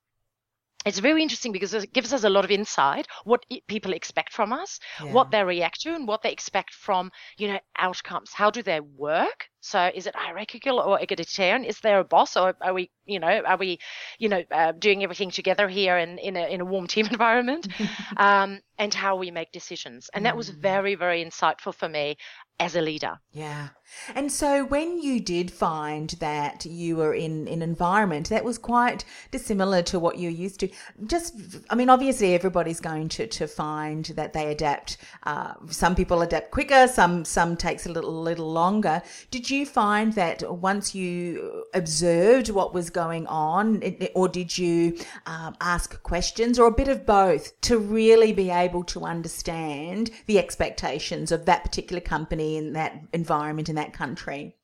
it's 0.86 0.98
very 0.98 1.22
interesting 1.22 1.52
because 1.52 1.74
it 1.74 1.92
gives 1.92 2.12
us 2.12 2.24
a 2.24 2.30
lot 2.30 2.44
of 2.44 2.50
insight 2.50 3.06
what 3.24 3.44
people 3.66 3.92
expect 3.92 4.32
from 4.32 4.52
us 4.52 4.80
yeah. 5.02 5.12
what 5.12 5.30
they 5.30 5.44
react 5.44 5.80
to 5.82 5.94
and 5.94 6.08
what 6.08 6.22
they 6.22 6.32
expect 6.32 6.72
from 6.72 7.10
you 7.36 7.48
know 7.48 7.58
outcomes. 7.76 8.32
How 8.32 8.50
do 8.50 8.62
they 8.62 8.80
work? 8.80 9.46
So 9.60 9.90
is 9.94 10.06
it 10.06 10.14
hierarchical 10.16 10.80
or 10.80 10.98
egalitarian? 10.98 11.64
Is 11.64 11.80
there 11.80 12.00
a 12.00 12.04
boss 12.04 12.34
or 12.36 12.56
are 12.62 12.72
we 12.72 12.90
you 13.04 13.20
know 13.20 13.42
are 13.46 13.58
we 13.58 13.78
you 14.18 14.30
know 14.30 14.42
uh, 14.50 14.72
doing 14.72 15.02
everything 15.02 15.30
together 15.30 15.68
here 15.68 15.98
in 15.98 16.18
in 16.18 16.36
a, 16.36 16.46
in 16.46 16.60
a 16.62 16.64
warm 16.64 16.86
team 16.86 17.06
environment? 17.10 17.68
Um, 18.16 18.60
and 18.78 18.92
how 18.92 19.16
we 19.16 19.30
make 19.30 19.52
decisions. 19.52 20.10
And 20.14 20.26
that 20.26 20.36
was 20.36 20.50
mm. 20.50 20.56
very 20.56 20.94
very 20.94 21.24
insightful 21.24 21.74
for 21.74 21.88
me 21.88 22.16
as 22.60 22.76
a 22.76 22.80
leader. 22.82 23.18
Yeah. 23.32 23.68
And 24.14 24.30
so 24.30 24.64
when 24.64 25.00
you 25.00 25.18
did 25.18 25.50
find 25.50 26.10
that 26.20 26.64
you 26.64 26.96
were 26.96 27.14
in, 27.14 27.48
an 27.48 27.62
environment 27.62 28.28
that 28.28 28.44
was 28.44 28.58
quite 28.58 29.04
dissimilar 29.30 29.82
to 29.82 29.98
what 29.98 30.18
you're 30.18 30.30
used 30.30 30.60
to, 30.60 30.68
just, 31.06 31.34
I 31.70 31.74
mean, 31.74 31.90
obviously 31.90 32.34
everybody's 32.34 32.80
going 32.80 33.08
to, 33.10 33.26
to 33.26 33.48
find 33.48 34.04
that 34.16 34.32
they 34.32 34.52
adapt. 34.52 34.98
Uh, 35.24 35.54
some 35.68 35.94
people 35.94 36.22
adapt 36.22 36.50
quicker, 36.50 36.86
some, 36.86 37.24
some 37.24 37.56
takes 37.56 37.86
a 37.86 37.90
little, 37.90 38.22
little 38.22 38.52
longer. 38.52 39.02
Did 39.30 39.50
you 39.50 39.66
find 39.66 40.12
that 40.12 40.48
once 40.48 40.94
you 40.94 41.64
observed 41.74 42.50
what 42.50 42.74
was 42.74 42.90
going 42.90 43.26
on, 43.26 43.82
or 44.14 44.28
did 44.28 44.56
you 44.56 44.98
um, 45.26 45.56
ask 45.60 46.00
questions 46.02 46.58
or 46.58 46.66
a 46.66 46.72
bit 46.72 46.88
of 46.88 47.06
both 47.06 47.60
to 47.62 47.78
really 47.78 48.32
be 48.32 48.50
able 48.50 48.84
to 48.84 49.04
understand 49.04 50.10
the 50.26 50.38
expectations 50.38 51.32
of 51.32 51.46
that 51.46 51.64
particular 51.64 52.00
company 52.00 52.49
in 52.56 52.72
that 52.74 53.00
environment 53.12 53.68
in 53.68 53.76
that 53.76 53.92
country. 53.92 54.56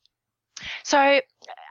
So 0.85 1.21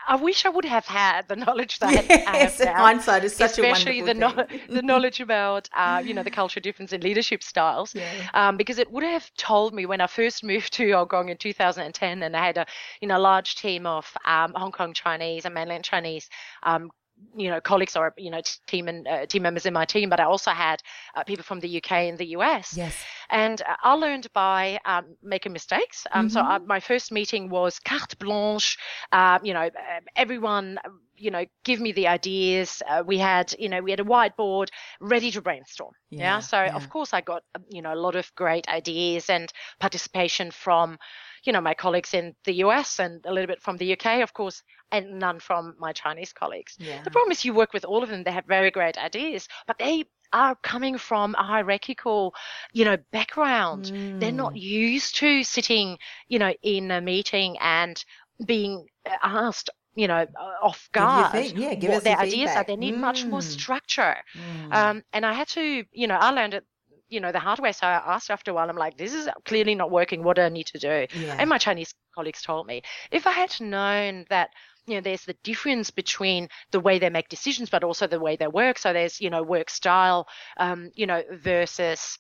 I 0.08 0.16
wish 0.16 0.46
I 0.46 0.50
would 0.50 0.66
have 0.66 0.86
had 0.86 1.28
the 1.28 1.36
knowledge 1.36 1.80
that 1.80 1.92
yes, 2.10 2.62
I 2.62 2.66
now. 2.66 2.76
Hindsight 2.76 3.24
is 3.24 3.36
such 3.36 3.52
especially 3.52 4.00
a 4.00 4.04
wonderful 4.06 4.36
the, 4.36 4.54
no, 4.70 4.76
the 4.76 4.82
knowledge 4.82 5.20
about 5.22 5.70
uh, 5.76 6.02
you 6.06 6.14
know 6.14 6.24
the 6.24 6.32
cultural 6.32 6.62
difference 6.62 6.94
in 6.94 7.02
leadership 7.02 7.42
styles. 7.42 7.96
Yeah. 7.96 8.30
Um, 8.34 8.58
because 8.58 8.78
it 8.78 8.92
would 8.92 9.04
have 9.04 9.30
told 9.36 9.74
me 9.74 9.86
when 9.86 10.02
I 10.02 10.08
first 10.08 10.44
moved 10.44 10.74
to 10.74 10.92
Hong 10.92 11.08
Kong 11.08 11.30
in 11.30 11.38
2010, 11.38 12.24
and 12.24 12.36
I 12.36 12.46
had 12.46 12.58
a 12.58 12.66
you 13.02 13.08
know 13.08 13.20
large 13.20 13.56
team 13.56 13.86
of 13.86 14.06
um, 14.26 14.54
Hong 14.56 14.72
Kong 14.72 14.94
Chinese 14.94 15.46
and 15.46 15.54
mainland 15.54 15.84
Chinese 15.84 16.30
um, 16.64 16.92
you 17.36 17.50
know 17.50 17.62
colleagues 17.62 17.96
or 17.96 18.14
you 18.18 18.32
know 18.32 18.42
team 18.68 18.88
and 18.88 19.08
uh, 19.08 19.26
team 19.26 19.44
members 19.44 19.66
in 19.66 19.74
my 19.74 19.86
team, 19.86 20.10
but 20.10 20.20
I 20.20 20.24
also 20.24 20.52
had 20.52 20.82
uh, 21.16 21.24
people 21.24 21.44
from 21.44 21.60
the 21.60 21.78
UK 21.78 21.92
and 21.92 22.18
the 22.18 22.28
US. 22.38 22.76
Yes. 22.76 22.96
And 23.30 23.62
uh, 23.62 23.76
I 23.84 23.94
learned 23.94 24.28
by 24.34 24.80
um, 24.86 25.16
making 25.24 25.54
mistakes. 25.54 26.06
Um, 26.12 26.28
mm-hmm. 26.28 26.34
So 26.34 26.42
I, 26.42 26.58
my 26.60 26.80
first 26.80 27.12
meeting 27.12 27.50
was 27.50 27.80
carte 27.80 28.18
blanche. 28.20 28.78
Um, 29.12 29.40
you 29.44 29.54
know, 29.54 29.68
uh, 29.68 30.00
everyone 30.16 30.80
you 31.18 31.32
know 31.32 31.46
give 31.64 31.80
me 31.80 31.94
the 31.94 32.08
ideas 32.08 32.84
uh, 32.90 33.02
we 33.06 33.18
had 33.18 33.56
you 33.58 33.70
know 33.70 33.82
we 33.82 33.90
had 33.90 34.02
a 34.02 34.04
whiteboard 34.04 34.68
ready 35.00 35.32
to 35.32 35.42
brainstorm 35.42 35.94
yeah, 36.10 36.20
yeah? 36.20 36.40
so 36.40 36.62
yeah. 36.62 36.76
of 36.76 36.90
course 36.90 37.14
i 37.14 37.22
got 37.22 37.42
you 37.70 37.82
know 37.82 37.94
a 37.94 37.96
lot 37.96 38.18
of 38.18 38.30
great 38.36 38.68
ideas 38.68 39.30
and 39.30 39.54
participation 39.80 40.52
from 40.52 40.98
you 41.46 41.54
know, 41.54 41.62
my 41.62 41.74
colleagues 41.74 42.14
in 42.14 42.36
the 42.46 42.54
US 42.66 43.00
and 43.00 43.24
a 43.26 43.32
little 43.32 43.48
bit 43.48 43.62
from 43.62 43.78
the 43.78 43.94
UK, 43.94 44.22
of 44.22 44.34
course, 44.34 44.64
and 44.92 45.20
none 45.20 45.40
from 45.40 45.76
my 45.80 45.94
Chinese 45.94 46.34
colleagues. 46.34 46.76
Yeah. 46.80 47.02
The 47.04 47.12
problem 47.12 47.32
is 47.32 47.44
you 47.44 47.54
work 47.54 47.74
with 47.74 47.86
all 47.86 48.04
of 48.04 48.10
them. 48.10 48.24
They 48.24 48.32
have 48.32 48.46
very 48.46 48.72
great 48.72 48.98
ideas, 48.98 49.48
but 49.68 49.78
they 49.78 50.06
are 50.34 50.56
coming 50.56 50.98
from 50.98 51.36
a 51.36 51.44
hierarchical, 51.44 52.34
you 52.74 52.86
know, 52.86 52.98
background. 53.12 53.86
Mm. 53.86 54.20
They're 54.20 54.32
not 54.32 54.54
mm. 54.54 54.62
used 54.62 55.16
to 55.18 55.44
sitting, 55.44 55.98
you 56.28 56.40
know, 56.40 56.54
in 56.62 56.92
a 56.92 57.02
meeting 57.02 57.58
and 57.60 58.04
being 58.46 58.88
asked 59.24 59.70
you 59.98 60.10
know, 60.10 60.28
off 60.62 60.90
guard. 60.92 61.54
Yeah, 61.56 61.74
give 61.74 61.90
what 61.90 62.04
their 62.04 62.20
ideas 62.20 62.52
are. 62.52 62.66
They 62.66 62.76
need 62.76 62.96
mm. 62.96 63.00
much 63.00 63.24
more 63.24 63.40
mm. 63.40 63.44
structure. 63.44 64.18
Mm. 64.38 64.74
Um, 64.74 65.04
and 65.14 65.26
I 65.26 65.32
had 65.32 65.48
to, 65.50 65.86
you 65.94 66.08
know, 66.08 66.18
I 66.18 66.32
learned 66.32 66.54
it 66.54 66.66
you 67.08 67.20
know 67.20 67.32
the 67.32 67.40
hard 67.40 67.60
way. 67.60 67.72
so 67.72 67.86
i 67.86 68.02
asked 68.16 68.32
after 68.32 68.52
a 68.52 68.54
while 68.54 68.70
i'm 68.70 68.76
like 68.76 68.98
this 68.98 69.14
is 69.14 69.30
clearly 69.46 69.76
not 69.76 69.92
working 69.92 70.24
what 70.24 70.36
do 70.38 70.42
i 70.42 70.50
need 70.50 70.66
to 70.66 70.80
do 70.80 71.06
yeah. 71.16 71.36
and 71.38 71.50
my 71.50 71.58
chinese 71.58 71.94
colleagues 72.16 72.42
told 72.42 72.66
me 72.66 72.82
if 73.12 73.28
i 73.28 73.32
had 73.32 73.56
known 73.62 74.26
that 74.30 74.50
you 74.88 74.96
know 74.96 75.02
there's 75.02 75.26
the 75.26 75.36
difference 75.44 75.92
between 75.92 76.48
the 76.72 76.80
way 76.80 77.00
they 77.00 77.10
make 77.10 77.30
decisions 77.30 77.70
but 77.70 77.84
also 77.84 78.08
the 78.08 78.20
way 78.20 78.36
they 78.36 78.48
work 78.48 78.78
so 78.78 78.94
there's 78.94 79.20
you 79.22 79.30
know 79.30 79.44
work 79.44 79.70
style 79.70 80.28
um, 80.58 80.92
you 80.96 81.08
know 81.08 81.24
versus 81.32 82.20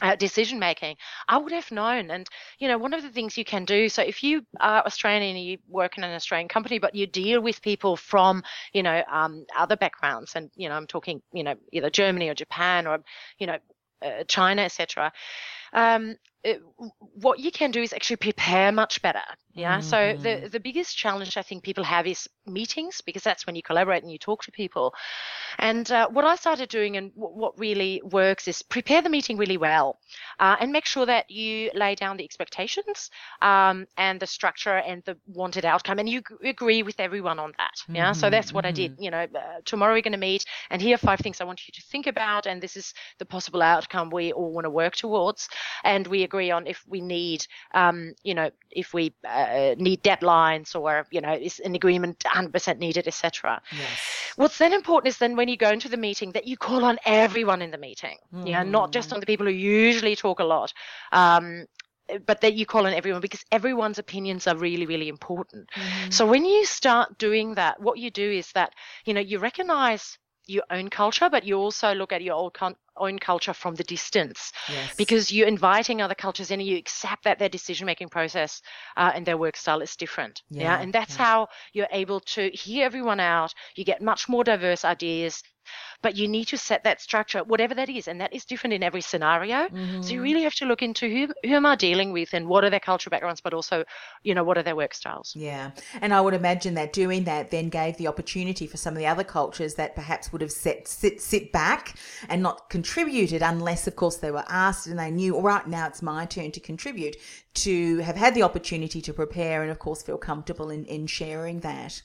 uh, 0.00 0.14
decision 0.14 0.60
making 0.60 0.94
i 1.26 1.36
would 1.36 1.50
have 1.50 1.70
known 1.72 2.10
and 2.10 2.28
you 2.60 2.68
know 2.68 2.78
one 2.78 2.94
of 2.94 3.02
the 3.02 3.08
things 3.08 3.36
you 3.36 3.44
can 3.44 3.64
do 3.64 3.88
so 3.88 4.00
if 4.00 4.22
you 4.22 4.42
are 4.60 4.84
australian 4.86 5.34
and 5.34 5.44
you 5.44 5.58
work 5.68 5.98
in 5.98 6.04
an 6.04 6.14
australian 6.14 6.48
company 6.48 6.78
but 6.78 6.94
you 6.94 7.04
deal 7.04 7.40
with 7.40 7.60
people 7.62 7.96
from 7.96 8.42
you 8.72 8.82
know 8.82 9.02
um, 9.10 9.44
other 9.56 9.76
backgrounds 9.76 10.36
and 10.36 10.50
you 10.54 10.68
know 10.68 10.76
i'm 10.76 10.86
talking 10.86 11.20
you 11.32 11.42
know 11.42 11.54
either 11.72 11.90
germany 11.90 12.28
or 12.28 12.34
japan 12.34 12.86
or 12.86 13.00
you 13.38 13.46
know 13.46 13.58
uh, 14.02 14.22
China, 14.28 14.62
etc. 14.62 15.12
Um, 15.72 16.16
it, 16.44 16.62
what 16.98 17.40
you 17.40 17.50
can 17.50 17.70
do 17.70 17.82
is 17.82 17.92
actually 17.92 18.16
prepare 18.16 18.70
much 18.70 19.02
better. 19.02 19.22
Yeah. 19.58 19.78
Mm-hmm. 19.78 19.88
So 19.88 20.16
the 20.22 20.28
mm-hmm. 20.28 20.48
the 20.48 20.60
biggest 20.60 20.96
challenge 20.96 21.36
I 21.36 21.42
think 21.42 21.64
people 21.64 21.82
have 21.82 22.06
is 22.06 22.28
meetings 22.46 23.00
because 23.00 23.24
that's 23.24 23.44
when 23.44 23.56
you 23.56 23.62
collaborate 23.62 24.04
and 24.04 24.12
you 24.12 24.18
talk 24.18 24.44
to 24.44 24.52
people. 24.52 24.94
And 25.58 25.90
uh, 25.90 26.08
what 26.08 26.24
I 26.24 26.36
started 26.36 26.68
doing 26.68 26.96
and 26.96 27.12
w- 27.14 27.34
what 27.34 27.58
really 27.58 28.00
works 28.04 28.46
is 28.46 28.62
prepare 28.62 29.02
the 29.02 29.08
meeting 29.08 29.36
really 29.36 29.56
well 29.56 29.98
uh, 30.38 30.56
and 30.60 30.70
make 30.70 30.84
sure 30.84 31.06
that 31.06 31.28
you 31.28 31.70
lay 31.74 31.96
down 31.96 32.16
the 32.16 32.24
expectations 32.24 33.10
um, 33.42 33.86
and 33.96 34.20
the 34.20 34.26
structure 34.26 34.76
and 34.76 35.02
the 35.06 35.16
wanted 35.26 35.64
outcome 35.64 35.98
and 35.98 36.08
you 36.08 36.20
g- 36.20 36.48
agree 36.48 36.84
with 36.84 37.00
everyone 37.00 37.40
on 37.40 37.52
that. 37.58 37.82
Yeah. 37.88 38.10
Mm-hmm. 38.10 38.20
So 38.20 38.30
that's 38.30 38.52
what 38.52 38.64
mm-hmm. 38.64 38.68
I 38.68 38.72
did. 38.72 38.92
Mm-hmm. 38.92 39.02
You 39.02 39.10
know, 39.10 39.26
uh, 39.34 39.60
tomorrow 39.64 39.94
we're 39.94 40.02
going 40.02 40.12
to 40.12 40.18
meet 40.18 40.44
and 40.70 40.80
here 40.80 40.94
are 40.94 40.98
five 40.98 41.18
things 41.18 41.40
I 41.40 41.44
want 41.44 41.66
you 41.66 41.72
to 41.72 41.82
think 41.90 42.06
about 42.06 42.46
and 42.46 42.62
this 42.62 42.76
is 42.76 42.94
the 43.18 43.24
possible 43.24 43.62
outcome 43.62 44.10
we 44.10 44.32
all 44.32 44.52
want 44.52 44.66
to 44.66 44.70
work 44.70 44.94
towards. 44.94 45.48
And 45.82 46.06
we 46.06 46.27
agree 46.28 46.50
on 46.50 46.66
if 46.66 46.84
we 46.86 47.00
need, 47.00 47.46
um, 47.74 48.14
you 48.22 48.34
know, 48.34 48.50
if 48.70 48.94
we 48.94 49.12
uh, 49.26 49.74
need 49.78 50.02
deadlines 50.02 50.74
or, 50.78 51.06
you 51.10 51.20
know, 51.20 51.32
is 51.32 51.58
an 51.60 51.74
agreement 51.74 52.18
100% 52.20 52.78
needed, 52.78 53.06
etc. 53.08 53.60
Yes. 53.72 54.32
What's 54.36 54.58
then 54.58 54.72
important 54.72 55.08
is 55.08 55.18
then 55.18 55.36
when 55.36 55.48
you 55.48 55.56
go 55.56 55.70
into 55.70 55.88
the 55.88 55.96
meeting 55.96 56.32
that 56.32 56.46
you 56.46 56.56
call 56.56 56.84
on 56.84 56.98
everyone 57.04 57.62
in 57.62 57.70
the 57.70 57.78
meeting, 57.78 58.18
mm. 58.32 58.48
yeah, 58.48 58.62
not 58.62 58.92
just 58.92 59.12
on 59.12 59.20
the 59.20 59.26
people 59.26 59.46
who 59.46 59.52
usually 59.52 60.16
talk 60.16 60.40
a 60.40 60.44
lot. 60.44 60.72
Um, 61.12 61.66
but 62.24 62.40
that 62.40 62.54
you 62.54 62.64
call 62.64 62.86
on 62.86 62.94
everyone 62.94 63.20
because 63.20 63.44
everyone's 63.52 63.98
opinions 63.98 64.46
are 64.46 64.56
really 64.56 64.86
really 64.86 65.08
important 65.08 65.68
mm. 65.74 66.10
so 66.10 66.26
when 66.26 66.44
you 66.46 66.64
start 66.64 67.18
doing 67.18 67.54
that 67.54 67.78
what 67.82 67.98
you 67.98 68.10
do 68.10 68.30
is 68.30 68.50
that 68.52 68.72
you 69.04 69.12
know 69.12 69.20
you 69.20 69.38
recognize 69.38 70.18
your 70.48 70.64
own 70.70 70.88
culture, 70.88 71.28
but 71.30 71.44
you 71.44 71.56
also 71.56 71.92
look 71.94 72.12
at 72.12 72.22
your 72.22 72.50
own 72.96 73.18
culture 73.18 73.52
from 73.52 73.74
the 73.74 73.84
distance 73.84 74.52
yes. 74.68 74.94
because 74.96 75.30
you're 75.30 75.46
inviting 75.46 76.02
other 76.02 76.14
cultures 76.14 76.50
in 76.50 76.60
and 76.60 76.68
you 76.68 76.76
accept 76.76 77.24
that 77.24 77.38
their 77.38 77.48
decision 77.48 77.86
making 77.86 78.08
process 78.08 78.62
uh, 78.96 79.12
and 79.14 79.26
their 79.26 79.36
work 79.36 79.56
style 79.56 79.80
is 79.80 79.94
different. 79.96 80.42
Yeah. 80.50 80.62
yeah? 80.62 80.80
And 80.80 80.92
that's 80.92 81.16
yeah. 81.16 81.24
how 81.24 81.48
you're 81.72 81.88
able 81.92 82.20
to 82.20 82.50
hear 82.50 82.86
everyone 82.86 83.20
out. 83.20 83.54
You 83.76 83.84
get 83.84 84.02
much 84.02 84.28
more 84.28 84.42
diverse 84.42 84.84
ideas 84.84 85.42
but 86.02 86.16
you 86.16 86.28
need 86.28 86.46
to 86.46 86.56
set 86.56 86.84
that 86.84 87.00
structure, 87.00 87.42
whatever 87.44 87.74
that 87.74 87.88
is, 87.88 88.08
and 88.08 88.20
that 88.20 88.32
is 88.32 88.44
different 88.44 88.74
in 88.74 88.82
every 88.82 89.00
scenario. 89.00 89.68
Mm-hmm. 89.68 90.02
So 90.02 90.10
you 90.10 90.16
mm-hmm. 90.16 90.22
really 90.22 90.42
have 90.42 90.54
to 90.56 90.66
look 90.66 90.82
into 90.82 91.08
who 91.08 91.34
who 91.48 91.54
am 91.54 91.66
I 91.66 91.76
dealing 91.76 92.12
with 92.12 92.34
and 92.34 92.46
what 92.46 92.64
are 92.64 92.70
their 92.70 92.80
cultural 92.80 93.10
backgrounds, 93.10 93.40
but 93.40 93.54
also, 93.54 93.84
you 94.22 94.34
know, 94.34 94.44
what 94.44 94.58
are 94.58 94.62
their 94.62 94.76
work 94.76 94.94
styles. 94.94 95.32
Yeah, 95.36 95.72
and 96.00 96.14
I 96.14 96.20
would 96.20 96.34
imagine 96.34 96.74
that 96.74 96.92
doing 96.92 97.24
that 97.24 97.50
then 97.50 97.68
gave 97.68 97.96
the 97.96 98.06
opportunity 98.06 98.66
for 98.66 98.76
some 98.76 98.94
of 98.94 98.98
the 98.98 99.06
other 99.06 99.24
cultures 99.24 99.74
that 99.74 99.94
perhaps 99.94 100.32
would 100.32 100.40
have 100.40 100.52
set 100.52 100.86
sit 100.88 101.20
sit 101.20 101.52
back 101.52 101.96
and 102.28 102.42
not 102.42 102.70
contributed 102.70 103.42
unless, 103.42 103.86
of 103.86 103.96
course, 103.96 104.18
they 104.18 104.30
were 104.30 104.44
asked 104.48 104.86
and 104.86 104.98
they 104.98 105.10
knew. 105.10 105.34
All 105.34 105.42
right, 105.42 105.66
now 105.66 105.86
it's 105.86 106.02
my 106.02 106.26
turn 106.26 106.52
to 106.52 106.60
contribute. 106.60 107.16
To 107.54 107.98
have 107.98 108.14
had 108.14 108.34
the 108.34 108.44
opportunity 108.44 109.00
to 109.02 109.12
prepare 109.12 109.62
and, 109.62 109.70
of 109.70 109.80
course, 109.80 110.00
feel 110.00 110.16
comfortable 110.16 110.70
in, 110.70 110.84
in 110.84 111.08
sharing 111.08 111.58
that. 111.60 112.02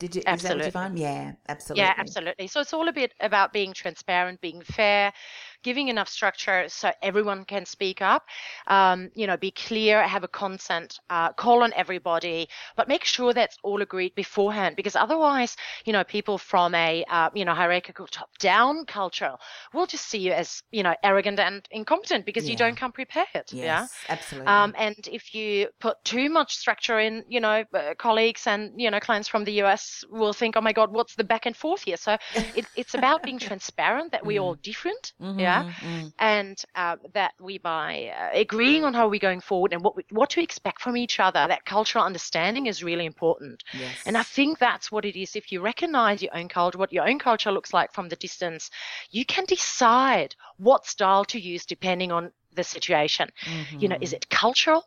Did 0.00 0.16
you, 0.16 0.22
absolutely. 0.26 0.72
Yeah, 0.94 1.34
absolutely. 1.48 1.82
Yeah, 1.82 1.94
absolutely. 1.96 2.48
So 2.48 2.60
it's 2.60 2.72
all 2.72 2.88
a 2.88 2.92
bit 2.92 3.14
about 3.20 3.52
being 3.52 3.72
transparent, 3.72 4.40
being 4.40 4.62
fair, 4.62 5.12
giving 5.62 5.88
enough 5.88 6.08
structure 6.08 6.64
so 6.68 6.90
everyone 7.02 7.44
can 7.44 7.66
speak 7.66 8.00
up. 8.00 8.26
Um, 8.66 9.10
you 9.14 9.26
know, 9.26 9.36
be 9.36 9.50
clear, 9.50 10.06
have 10.06 10.24
a 10.24 10.28
consent, 10.28 10.98
uh, 11.10 11.32
call 11.32 11.62
on 11.62 11.72
everybody, 11.74 12.48
but 12.76 12.88
make 12.88 13.04
sure 13.04 13.32
that's 13.32 13.58
all 13.62 13.82
agreed 13.82 14.14
beforehand 14.14 14.76
because 14.76 14.96
otherwise, 14.96 15.56
you 15.84 15.92
know, 15.92 16.04
people 16.04 16.38
from 16.38 16.74
a, 16.74 17.04
uh, 17.08 17.30
you 17.34 17.44
know, 17.44 17.54
hierarchical 17.54 18.06
top 18.06 18.30
down 18.38 18.84
culture 18.86 19.36
will 19.74 19.86
just 19.86 20.06
see 20.06 20.18
you 20.18 20.32
as, 20.32 20.62
you 20.70 20.82
know, 20.82 20.94
arrogant 21.02 21.38
and 21.38 21.66
incompetent 21.70 22.24
because 22.24 22.44
yeah. 22.44 22.52
you 22.52 22.56
don't 22.56 22.76
come 22.76 22.92
prepared. 22.92 23.26
Yes, 23.34 23.52
yeah, 23.52 23.86
absolutely. 24.08 24.48
Um, 24.48 24.74
and 24.78 25.08
if 25.12 25.34
you 25.34 25.68
put 25.78 26.02
too 26.04 26.30
much 26.30 26.56
structure 26.56 26.98
in, 26.98 27.24
you 27.28 27.40
know, 27.40 27.64
uh, 27.74 27.94
colleagues 27.98 28.46
and, 28.46 28.72
you 28.80 28.90
know, 28.90 29.00
clients 29.00 29.28
from 29.28 29.44
the 29.44 29.62
US 29.62 30.04
will 30.10 30.32
think, 30.32 30.56
oh 30.56 30.60
my 30.60 30.72
God, 30.72 30.92
what's 30.92 31.14
the 31.14 31.24
back 31.24 31.46
and 31.46 31.56
forth 31.56 31.82
here? 31.82 31.96
So 31.96 32.16
it, 32.56 32.66
it's 32.76 32.94
about 32.94 33.22
being 33.22 33.38
transparent 33.50 34.12
that 34.12 34.24
we're 34.24 34.40
all 34.40 34.56
mm. 34.56 34.62
different. 34.62 35.12
Mm-hmm. 35.20 35.40
Yeah 35.40 35.49
yeah 35.50 35.72
mm-hmm. 35.72 36.08
and 36.18 36.64
uh, 36.74 36.96
that 37.12 37.32
we 37.40 37.58
by 37.58 38.12
uh, 38.16 38.28
agreeing 38.32 38.84
on 38.84 38.94
how 38.94 39.08
we're 39.08 39.20
going 39.20 39.40
forward 39.40 39.72
and 39.72 39.82
what 39.82 39.96
we, 39.96 40.04
what 40.10 40.30
to 40.30 40.42
expect 40.42 40.80
from 40.80 40.96
each 40.96 41.20
other 41.20 41.46
that 41.48 41.64
cultural 41.64 42.04
understanding 42.04 42.66
is 42.66 42.82
really 42.82 43.06
important 43.06 43.62
yes. 43.72 43.96
and 44.06 44.16
i 44.16 44.22
think 44.22 44.58
that's 44.58 44.90
what 44.92 45.04
it 45.04 45.16
is 45.20 45.36
if 45.36 45.52
you 45.52 45.60
recognize 45.60 46.22
your 46.22 46.36
own 46.36 46.48
culture 46.48 46.78
what 46.78 46.92
your 46.92 47.08
own 47.08 47.18
culture 47.18 47.52
looks 47.52 47.72
like 47.72 47.92
from 47.92 48.08
the 48.08 48.16
distance 48.16 48.70
you 49.10 49.24
can 49.24 49.44
decide 49.46 50.34
what 50.58 50.86
style 50.86 51.24
to 51.24 51.40
use 51.40 51.64
depending 51.66 52.12
on 52.12 52.30
the 52.54 52.64
situation 52.64 53.28
mm-hmm. 53.44 53.78
you 53.78 53.88
know 53.88 53.98
is 54.00 54.10
mm-hmm. 54.10 54.16
it 54.16 54.28
cultural 54.28 54.84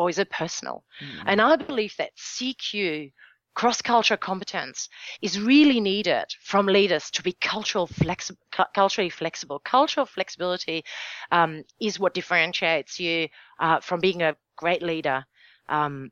or 0.00 0.08
is 0.08 0.18
it 0.18 0.30
personal? 0.30 0.82
Mm. 1.02 1.24
And 1.26 1.42
I 1.42 1.56
believe 1.56 1.94
that 1.98 2.16
CQ 2.16 3.12
cross-cultural 3.54 4.18
competence 4.18 4.88
is 5.20 5.40
really 5.40 5.80
needed 5.80 6.24
from 6.40 6.66
leaders 6.66 7.10
to 7.10 7.22
be 7.22 7.32
cultural 7.40 7.88
flexi- 7.88 8.36
culturally 8.74 9.10
flexible. 9.10 9.58
Cultural 9.58 10.06
flexibility 10.06 10.84
um, 11.30 11.64
is 11.80 11.98
what 11.98 12.14
differentiates 12.14 13.00
you 13.00 13.28
uh, 13.58 13.80
from 13.80 14.00
being 14.00 14.22
a 14.22 14.36
great 14.56 14.82
leader. 14.82 15.24
Um, 15.68 16.10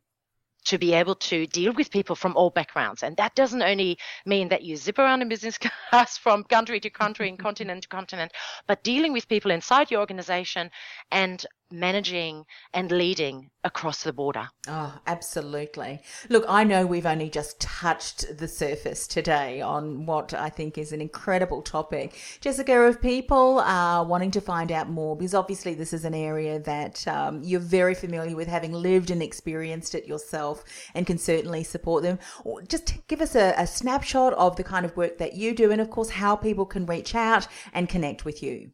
to 0.64 0.76
be 0.76 0.92
able 0.92 1.14
to 1.14 1.46
deal 1.46 1.72
with 1.72 1.90
people 1.90 2.14
from 2.14 2.36
all 2.36 2.50
backgrounds. 2.50 3.02
And 3.02 3.16
that 3.16 3.34
doesn't 3.34 3.62
only 3.62 3.96
mean 4.26 4.48
that 4.48 4.62
you 4.62 4.76
zip 4.76 4.98
around 4.98 5.22
in 5.22 5.28
business 5.28 5.56
class 5.90 6.18
from 6.18 6.44
country 6.44 6.78
to 6.80 6.90
country 6.90 7.28
and 7.28 7.38
continent 7.38 7.84
to 7.84 7.88
continent, 7.88 8.32
but 8.66 8.84
dealing 8.84 9.14
with 9.14 9.28
people 9.28 9.50
inside 9.50 9.90
your 9.90 10.00
organization 10.00 10.70
and 11.10 11.46
managing 11.70 12.44
and 12.72 12.90
leading 12.90 13.50
across 13.64 14.02
the 14.02 14.12
border. 14.12 14.48
Oh, 14.66 14.98
absolutely. 15.06 16.00
Look, 16.28 16.44
I 16.48 16.64
know 16.64 16.86
we've 16.86 17.06
only 17.06 17.28
just 17.28 17.60
touched 17.60 18.38
the 18.38 18.48
surface 18.48 19.06
today 19.06 19.60
on 19.60 20.06
what 20.06 20.32
I 20.32 20.48
think 20.48 20.78
is 20.78 20.92
an 20.92 21.00
incredible 21.00 21.62
topic. 21.62 22.18
Jessica, 22.40 22.88
if 22.88 23.00
people 23.00 23.58
are 23.60 24.04
wanting 24.04 24.30
to 24.32 24.40
find 24.40 24.72
out 24.72 24.88
more, 24.88 25.16
because 25.16 25.34
obviously 25.34 25.74
this 25.74 25.92
is 25.92 26.04
an 26.04 26.14
area 26.14 26.58
that 26.60 27.06
um, 27.06 27.42
you're 27.42 27.60
very 27.60 27.94
familiar 27.94 28.36
with, 28.36 28.48
having 28.48 28.72
lived 28.72 29.10
and 29.10 29.22
experienced 29.22 29.94
it 29.94 30.06
yourself, 30.06 30.64
and 30.94 31.06
can 31.06 31.18
certainly 31.18 31.64
support 31.64 32.02
them, 32.02 32.18
just 32.68 33.06
give 33.08 33.20
us 33.20 33.34
a, 33.34 33.54
a 33.58 33.66
snapshot 33.66 34.32
of 34.34 34.56
the 34.56 34.64
kind 34.64 34.86
of 34.86 34.96
work 34.96 35.18
that 35.18 35.34
you 35.34 35.54
do, 35.54 35.70
and 35.70 35.80
of 35.80 35.90
course, 35.90 36.10
how 36.10 36.36
people 36.36 36.64
can 36.66 36.86
reach 36.86 37.14
out 37.14 37.46
and 37.72 37.88
connect 37.88 38.24
with 38.24 38.42
you. 38.42 38.70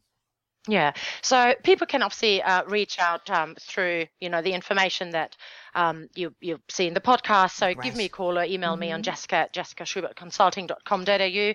Yeah, 0.67 0.93
so 1.21 1.55
people 1.63 1.87
can 1.87 2.03
obviously 2.03 2.43
uh, 2.43 2.65
reach 2.65 2.99
out 2.99 3.29
um, 3.29 3.55
through, 3.61 4.07
you 4.21 4.31
know, 4.31 4.41
the 4.41 4.55
information 4.55 5.11
that 5.11 5.37
um, 5.75 6.09
you, 6.15 6.35
you'll 6.41 6.59
see 6.69 6.87
in 6.87 6.95
the 6.95 7.01
podcast. 7.01 7.53
So 7.53 7.67
right. 7.67 7.81
give 7.81 7.97
me 7.97 8.07
a 8.07 8.09
call 8.09 8.39
or 8.39 8.45
email 8.45 8.73
mm-hmm. 8.73 8.81
me 8.81 8.93
on 8.93 9.01
mm-hmm. 9.01 9.05
jessica 9.05 9.37
at 9.37 9.55
jessicaschubertconsulting.com.au. 9.55 11.53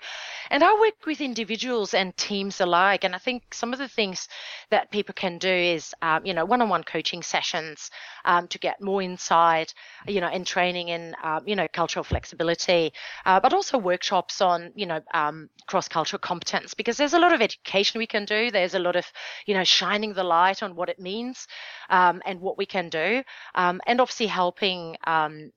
And 0.52 0.64
I 0.64 0.74
work 0.80 1.06
with 1.06 1.22
individuals 1.22 1.94
and 1.94 2.16
teams 2.18 2.62
alike. 2.62 3.04
And 3.04 3.16
I 3.16 3.18
think 3.18 3.54
some 3.54 3.74
of 3.74 3.80
the 3.80 3.88
things 3.88 4.28
that 4.72 4.92
people 4.92 5.14
can 5.14 5.38
do 5.38 5.50
is, 5.50 5.94
um, 6.02 6.26
you 6.26 6.34
know, 6.34 6.46
one-on-one 6.46 6.84
coaching 6.84 7.24
sessions 7.24 7.92
um, 8.26 8.48
to 8.48 8.60
get 8.60 8.82
more 8.82 9.02
insight, 9.02 9.74
you 10.08 10.22
know, 10.22 10.28
and 10.28 10.46
training 10.46 10.90
in, 10.90 11.16
uh, 11.24 11.40
you 11.46 11.56
know, 11.56 11.68
cultural 11.72 12.04
flexibility, 12.04 12.92
uh, 13.26 13.40
but 13.40 13.54
also 13.54 13.78
workshops 13.78 14.42
on, 14.42 14.72
you 14.76 14.86
know, 14.86 15.00
um, 15.14 15.50
cross-cultural 15.68 16.20
competence 16.20 16.74
because 16.74 16.98
there's 16.98 17.14
a 17.14 17.20
lot 17.20 17.34
of 17.34 17.42
education 17.42 18.00
we 18.00 18.08
can 18.08 18.26
do. 18.26 18.52
There's 18.52 18.76
a 18.76 18.80
lot 18.80 18.96
of, 18.96 19.06
you 19.46 19.54
know, 19.54 19.64
shining 19.64 20.14
the 20.14 20.24
light 20.24 20.64
on 20.64 20.76
what 20.76 20.90
it 20.90 21.00
means 21.00 21.48
um, 21.90 22.22
and 22.26 22.42
what 22.42 22.58
we 22.58 22.66
can 22.66 22.90
do. 22.90 23.24
Um, 23.56 23.82
and 23.86 24.02
obviously 24.10 24.26
helping 24.26 24.98
um, 25.06 25.52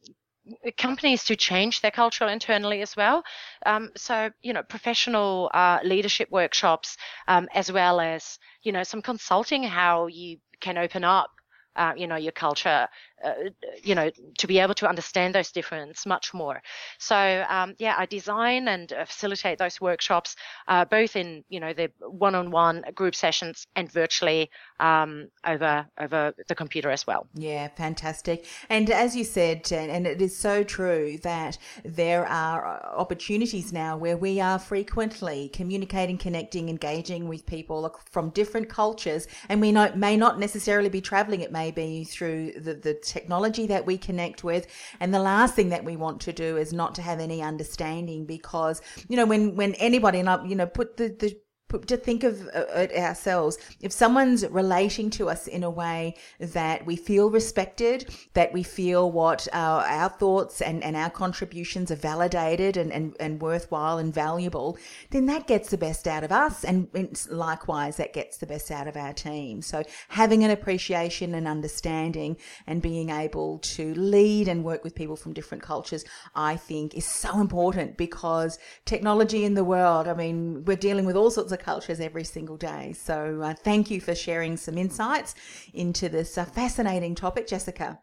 companies 0.76 1.24
to 1.24 1.34
change 1.34 1.80
their 1.80 1.90
culture 1.90 2.28
internally 2.28 2.82
as 2.82 2.94
well. 2.94 3.22
Um, 3.64 3.90
so, 3.96 4.28
you 4.42 4.52
know, 4.52 4.62
professional 4.62 5.50
uh, 5.54 5.78
leadership 5.82 6.28
workshops, 6.30 6.98
um, 7.28 7.48
as 7.54 7.72
well 7.72 7.98
as, 7.98 8.38
you 8.62 8.72
know, 8.72 8.82
some 8.82 9.00
consulting 9.00 9.62
how 9.62 10.06
you 10.06 10.36
can 10.60 10.76
open 10.76 11.02
up, 11.02 11.30
uh, 11.76 11.92
you 11.96 12.06
know, 12.06 12.16
your 12.16 12.32
culture 12.32 12.88
uh, 13.22 13.34
you 13.82 13.94
know, 13.94 14.10
to 14.38 14.46
be 14.46 14.58
able 14.58 14.74
to 14.74 14.88
understand 14.88 15.34
those 15.34 15.52
differences 15.52 16.06
much 16.06 16.34
more. 16.34 16.60
So 16.98 17.44
um, 17.48 17.74
yeah, 17.78 17.94
I 17.96 18.06
design 18.06 18.68
and 18.68 18.92
uh, 18.92 19.04
facilitate 19.04 19.58
those 19.58 19.80
workshops, 19.80 20.34
uh, 20.66 20.84
both 20.84 21.14
in 21.14 21.44
you 21.48 21.60
know 21.60 21.72
the 21.72 21.90
one-on-one 22.00 22.84
group 22.94 23.14
sessions 23.14 23.66
and 23.76 23.90
virtually 23.90 24.50
um, 24.80 25.28
over 25.46 25.86
over 26.00 26.34
the 26.48 26.54
computer 26.54 26.90
as 26.90 27.06
well. 27.06 27.26
Yeah, 27.34 27.68
fantastic. 27.68 28.46
And 28.68 28.90
as 28.90 29.14
you 29.14 29.24
said, 29.24 29.70
and 29.72 30.06
it 30.06 30.20
is 30.20 30.36
so 30.36 30.64
true 30.64 31.18
that 31.22 31.58
there 31.84 32.26
are 32.26 32.84
opportunities 32.96 33.72
now 33.72 33.96
where 33.96 34.16
we 34.16 34.40
are 34.40 34.58
frequently 34.58 35.48
communicating, 35.52 36.18
connecting, 36.18 36.68
engaging 36.68 37.28
with 37.28 37.46
people 37.46 37.94
from 38.10 38.30
different 38.30 38.68
cultures, 38.68 39.28
and 39.48 39.60
we 39.60 39.70
know, 39.70 39.92
may 39.94 40.16
not 40.16 40.40
necessarily 40.40 40.88
be 40.88 41.00
traveling. 41.00 41.40
It 41.40 41.52
may 41.52 41.61
be 41.70 42.04
through 42.04 42.52
the 42.52 42.74
the 42.74 42.94
technology 42.94 43.66
that 43.68 43.86
we 43.86 43.96
connect 43.96 44.42
with. 44.42 44.66
And 45.00 45.14
the 45.14 45.20
last 45.20 45.54
thing 45.54 45.68
that 45.70 45.84
we 45.84 45.96
want 45.96 46.20
to 46.22 46.32
do 46.32 46.56
is 46.56 46.72
not 46.72 46.94
to 46.96 47.02
have 47.02 47.20
any 47.20 47.42
understanding 47.42 48.26
because, 48.26 48.80
you 49.08 49.16
know, 49.16 49.26
when, 49.26 49.56
when 49.56 49.74
anybody, 49.74 50.20
and 50.20 50.28
I, 50.28 50.44
you 50.44 50.56
know, 50.56 50.66
put 50.66 50.96
the, 50.96 51.08
the 51.08 51.38
to 51.78 51.96
think 51.96 52.24
of 52.24 52.48
uh, 52.54 52.64
it 52.74 52.92
ourselves. 52.92 53.58
If 53.80 53.92
someone's 53.92 54.46
relating 54.46 55.10
to 55.10 55.28
us 55.28 55.46
in 55.46 55.64
a 55.64 55.70
way 55.70 56.14
that 56.38 56.84
we 56.86 56.96
feel 56.96 57.30
respected, 57.30 58.14
that 58.34 58.52
we 58.52 58.62
feel 58.62 59.10
what 59.10 59.48
our, 59.52 59.82
our 59.82 60.08
thoughts 60.08 60.60
and, 60.60 60.82
and 60.84 60.96
our 60.96 61.10
contributions 61.10 61.90
are 61.90 61.96
validated 61.96 62.76
and, 62.76 62.92
and, 62.92 63.16
and 63.20 63.40
worthwhile 63.40 63.98
and 63.98 64.12
valuable, 64.12 64.76
then 65.10 65.26
that 65.26 65.46
gets 65.46 65.70
the 65.70 65.78
best 65.78 66.06
out 66.06 66.24
of 66.24 66.32
us. 66.32 66.64
And 66.64 66.88
likewise, 67.30 67.96
that 67.96 68.12
gets 68.12 68.38
the 68.38 68.46
best 68.46 68.70
out 68.70 68.86
of 68.86 68.96
our 68.96 69.12
team. 69.12 69.62
So 69.62 69.82
having 70.08 70.44
an 70.44 70.50
appreciation 70.50 71.34
and 71.34 71.48
understanding 71.48 72.36
and 72.66 72.82
being 72.82 73.10
able 73.10 73.58
to 73.58 73.94
lead 73.94 74.48
and 74.48 74.64
work 74.64 74.84
with 74.84 74.94
people 74.94 75.16
from 75.16 75.32
different 75.32 75.62
cultures, 75.62 76.04
I 76.34 76.56
think 76.56 76.94
is 76.94 77.06
so 77.06 77.40
important 77.40 77.96
because 77.96 78.58
technology 78.84 79.44
in 79.44 79.54
the 79.54 79.64
world, 79.64 80.08
I 80.08 80.14
mean, 80.14 80.64
we're 80.64 80.76
dealing 80.76 81.06
with 81.06 81.16
all 81.16 81.30
sorts 81.30 81.52
of 81.52 81.58
cultures 81.62 82.00
every 82.00 82.24
single 82.24 82.56
day. 82.56 82.92
So 82.92 83.40
uh, 83.42 83.54
thank 83.54 83.90
you 83.90 84.00
for 84.00 84.14
sharing 84.14 84.56
some 84.56 84.76
insights 84.76 85.34
into 85.72 86.08
this 86.08 86.36
uh, 86.36 86.44
fascinating 86.44 87.14
topic, 87.14 87.46
Jessica. 87.46 88.00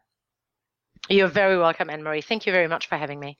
You're 1.09 1.27
very 1.27 1.57
welcome, 1.57 1.89
Anne 1.89 2.03
Marie. 2.03 2.21
Thank 2.21 2.45
you 2.45 2.51
very 2.51 2.67
much 2.67 2.87
for 2.87 2.97
having 2.97 3.19
me. 3.19 3.39